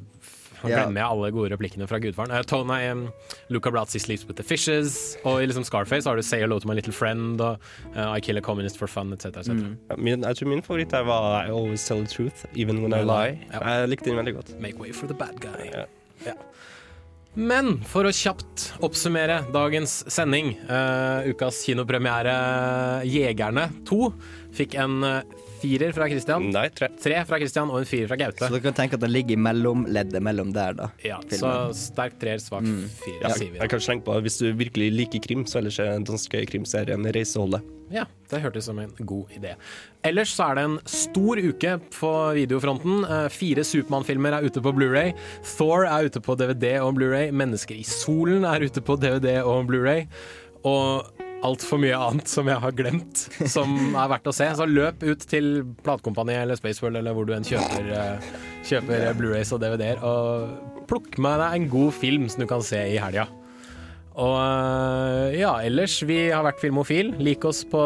nå 0.64 0.70
Ja. 0.72 0.82
glemmer 0.82 1.02
jeg 1.04 1.10
alle 1.12 1.30
gode 1.36 1.50
replikkene 1.52 1.86
fra 1.90 2.00
Gudfaren. 2.02 2.32
Uh, 2.34 2.42
Tony, 2.48 2.80
um, 2.90 3.04
Luca 3.52 3.70
Brazzi 3.70 4.00
sleeps 4.00 4.24
with 4.26 4.36
the 4.40 4.42
fishes. 4.42 5.16
Og 5.24 5.42
i 5.42 5.46
liksom 5.46 5.64
Scarface 5.68 6.08
har 6.08 6.16
du 6.16 6.22
Say 6.24 6.40
hello 6.40 6.58
to 6.58 6.66
my 6.68 6.74
little 6.74 6.92
friend 6.92 7.40
og 7.44 7.60
uh, 7.94 8.10
I 8.16 8.20
kill 8.24 8.38
a 8.38 8.40
communist 8.42 8.78
for 8.80 8.88
fun, 8.88 9.12
etc. 9.12 9.36
etc. 9.44 9.52
Ja, 9.90 9.96
Min, 9.98 10.24
jeg 10.24 10.36
tror 10.40 10.48
min 10.48 10.62
favoritt 10.64 10.90
der 10.90 11.04
var 11.04 11.44
I 11.46 11.50
always 11.52 11.84
tell 11.86 12.00
the 12.02 12.08
truth, 12.10 12.44
even 12.56 12.82
when 12.82 12.92
I 12.96 13.04
lie. 13.04 13.38
Jeg 13.52 13.88
likte 13.92 14.10
den 14.10 14.16
veldig 14.18 14.34
godt. 14.40 14.54
Make 14.60 14.78
way 14.80 14.92
for 14.92 15.06
the 15.06 15.14
bad 15.14 15.38
guy. 15.40 15.70
Ja. 16.26 16.34
Men 17.34 17.80
for 17.90 18.06
å 18.06 18.12
kjapt 18.14 18.68
oppsummere 18.86 19.40
dagens 19.54 20.04
sending. 20.12 20.52
Uh, 20.70 21.26
ukas 21.32 21.64
kinopremiere 21.66 22.34
Jegerne 23.10 23.64
2 23.88 23.98
fikk 24.54 24.76
en 24.78 25.00
eh, 25.02 25.24
firer 25.64 25.92
fra 25.96 26.08
Christian. 26.12 26.50
Nei, 26.52 26.68
tre. 26.76 26.88
Tre 27.00 27.24
fra 27.24 27.38
Christian 27.40 27.70
og 27.72 27.80
en 27.80 27.88
firer 27.88 28.08
fra 28.12 28.16
Gaute. 28.20 28.44
Så 28.44 28.52
dere 28.52 28.60
kan 28.68 28.76
tenke 28.76 28.94
at 28.98 29.00
den 29.00 29.12
ligger 29.14 29.32
i 29.32 29.40
mellomleddet 29.40 30.22
mellom 30.22 30.52
der, 30.54 30.76
da. 30.76 30.90
Ja, 31.04 31.18
så 31.24 31.40
filmen. 31.40 31.74
sterk 31.74 32.18
treer, 32.20 32.38
svak 32.44 32.62
Mm. 32.62 32.84
firer, 33.00 33.22
Ja, 33.22 33.28
sier 33.34 33.50
vi 33.50 33.58
jeg 33.58 33.60
da. 33.64 33.66
kan 33.68 33.80
slenge 33.80 34.04
på 34.04 34.20
Hvis 34.22 34.38
du 34.38 34.52
virkelig 34.52 34.92
liker 34.92 35.20
krim, 35.24 35.44
så 35.46 35.58
ellers 35.62 35.78
er 35.80 35.92
den 35.96 36.04
danske 36.04 36.44
krimserien 36.46 37.04
Reiseholdet. 37.14 37.62
Ja, 37.92 38.04
det 38.30 38.40
hørtes 38.42 38.64
som 38.64 38.78
en 38.80 38.90
god 39.04 39.28
idé. 39.36 39.54
Ellers 40.02 40.30
så 40.34 40.50
er 40.50 40.54
det 40.56 40.64
en 40.64 40.78
stor 40.88 41.36
uke 41.36 41.74
på 41.92 42.12
videofronten. 42.34 43.04
Eh, 43.04 43.28
Fire 43.28 43.62
Supermann-filmer 43.64 44.32
er 44.38 44.44
ute 44.48 44.60
på 44.64 44.72
Blu-ray. 44.74 45.12
Thor 45.56 45.84
er 45.84 46.04
ute 46.08 46.20
på 46.20 46.36
DVD 46.36 46.78
og 46.80 46.94
Blu-ray. 46.96 47.30
Mennesker 47.30 47.76
i 47.78 47.82
solen 47.84 48.44
er 48.44 48.64
ute 48.64 48.80
på 48.80 48.96
DVD 48.98 49.42
og 49.44 49.66
Blu-ray. 49.68 50.06
Og 50.64 51.04
altfor 51.44 51.80
mye 51.82 51.98
annet 51.98 52.30
som 52.30 52.48
jeg 52.48 52.60
har 52.62 52.74
glemt, 52.76 53.26
som 53.54 53.76
er 53.92 54.10
verdt 54.14 54.30
å 54.30 54.34
se. 54.34 54.48
Så 54.56 54.66
løp 54.68 55.04
ut 55.04 55.24
til 55.30 55.62
platekompaniet 55.84 56.44
eller 56.44 56.58
Spaceworld 56.60 57.00
eller 57.00 57.16
hvor 57.16 57.28
du 57.28 57.34
enn 57.36 57.46
kjøper, 57.46 57.90
eh, 57.94 58.28
kjøper 58.68 59.08
Blu-rays 59.18 59.52
og 59.54 59.62
DVD-er, 59.64 60.02
og 60.04 60.84
plukk 60.90 61.18
med 61.22 61.40
deg 61.42 61.58
en 61.58 61.72
god 61.72 61.96
film 61.96 62.28
som 62.32 62.44
du 62.44 62.50
kan 62.50 62.64
se 62.64 62.80
i 62.94 63.00
helga. 63.00 63.28
Og 64.14 64.34
eh, 64.38 65.40
ja, 65.40 65.56
ellers, 65.66 65.96
vi 66.06 66.16
har 66.30 66.44
vært 66.46 66.60
Filmofil. 66.62 67.08
Lik 67.18 67.42
oss 67.48 67.64
på 67.66 67.80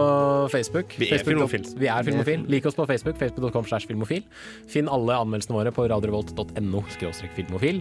Facebook. 0.52 0.92
Vi 1.00 1.06
er 1.08 1.14
Facebook- 1.22 1.32
Filmofil. 1.48 1.64
Vi 1.80 1.88
er 1.88 2.04
Filmofil. 2.04 2.42
Lik 2.52 2.66
oss 2.68 2.76
på 2.76 2.84
Facebook. 2.90 3.16
Facebook.com 3.16 3.64
slash 3.70 3.88
filmofil. 3.88 4.26
Finn 4.68 4.90
alle 4.92 5.16
anmeldelsene 5.16 5.56
våre 5.56 5.72
på 5.72 5.86
radiorevolt.no 5.88 6.82
skråstrek 6.92 7.32
filmofil. 7.38 7.80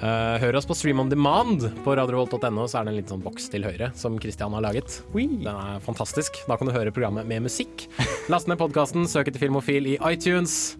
Eh, 0.00 0.38
hør 0.42 0.56
oss 0.58 0.66
på 0.70 0.74
Stream 0.78 1.02
on 1.04 1.12
Demand 1.12 1.66
på 1.84 1.96
radiorevolt.no, 2.00 2.64
så 2.64 2.80
er 2.80 2.88
det 2.88 2.94
en 2.94 2.98
liten 3.02 3.12
sånn 3.18 3.26
boks 3.26 3.50
til 3.52 3.68
høyre 3.68 3.92
som 3.98 4.16
Christian 4.24 4.56
har 4.56 4.64
laget. 4.64 5.02
Den 5.12 5.44
er 5.52 5.76
fantastisk. 5.84 6.40
Da 6.48 6.56
kan 6.56 6.70
du 6.70 6.74
høre 6.74 6.94
programmet 6.96 7.28
med 7.28 7.44
musikk. 7.44 7.84
Last 8.32 8.48
ned 8.48 8.56
podkasten, 8.62 9.04
søk 9.10 9.28
etter 9.28 9.44
Filmofil 9.44 9.92
i 9.92 9.98
iTunes. 10.08 10.78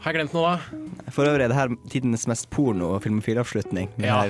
Har 0.00 0.14
jeg 0.16 0.22
glemt 0.22 0.32
noe, 0.32 0.56
da? 0.56 1.12
For 1.12 1.28
øvrig 1.28 1.44
er 1.44 1.52
det 1.52 1.58
her 1.60 1.76
tidenes 1.92 2.24
mest 2.30 2.48
porno- 2.48 2.94
og 2.96 3.02
filmofilavslutning. 3.04 3.90
Ja. 4.00 4.22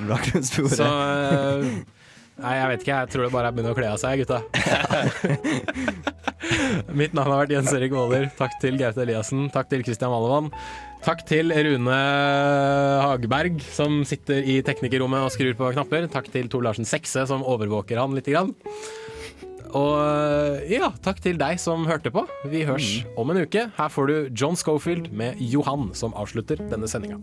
Så 0.43 0.67
eh, 0.91 1.71
Nei, 2.41 2.55
jeg 2.57 2.69
vet 2.71 2.85
ikke. 2.85 2.99
Jeg 3.03 3.13
tror 3.13 3.27
det 3.27 3.33
bare 3.35 3.49
er 3.49 3.53
å 3.53 3.57
begynne 3.57 3.73
å 3.75 3.77
kle 3.77 3.89
av 3.93 3.99
seg, 4.01 4.23
gutta. 4.23 4.41
Mitt 7.01 7.13
navn 7.17 7.33
har 7.33 7.43
vært 7.43 7.53
Jens 7.55 7.73
Erik 7.77 7.93
Våler. 7.95 8.31
Takk 8.39 8.57
til 8.63 8.79
Gaute 8.81 9.05
Eliassen. 9.05 9.49
Takk 9.53 9.69
til 9.73 9.85
Christian 9.85 10.13
Malevann. 10.13 10.49
Takk 11.05 11.23
til 11.29 11.53
Rune 11.53 11.99
Hageberg, 13.05 13.61
som 13.73 14.01
sitter 14.09 14.45
i 14.45 14.59
teknikerrommet 14.65 15.25
og 15.25 15.33
skrur 15.35 15.57
på 15.57 15.71
knapper. 15.77 16.09
Takk 16.13 16.29
til 16.33 16.51
Tor 16.53 16.65
Larsen 16.65 16.89
Sekse, 16.89 17.25
som 17.29 17.45
overvåker 17.45 18.01
han 18.01 18.17
lite 18.17 18.35
grann. 18.35 18.55
Og 19.77 20.67
ja, 20.71 20.91
takk 21.05 21.21
til 21.23 21.39
deg 21.41 21.61
som 21.63 21.87
hørte 21.89 22.13
på. 22.15 22.25
Vi 22.51 22.65
hørs 22.69 22.91
om 23.21 23.31
en 23.33 23.45
uke. 23.45 23.69
Her 23.77 23.93
får 23.93 24.11
du 24.11 24.17
John 24.35 24.59
Schofield 24.59 25.13
med 25.15 25.39
Johan 25.41 25.93
som 25.97 26.17
avslutter 26.19 26.61
denne 26.73 26.91
sendinga. 26.91 27.21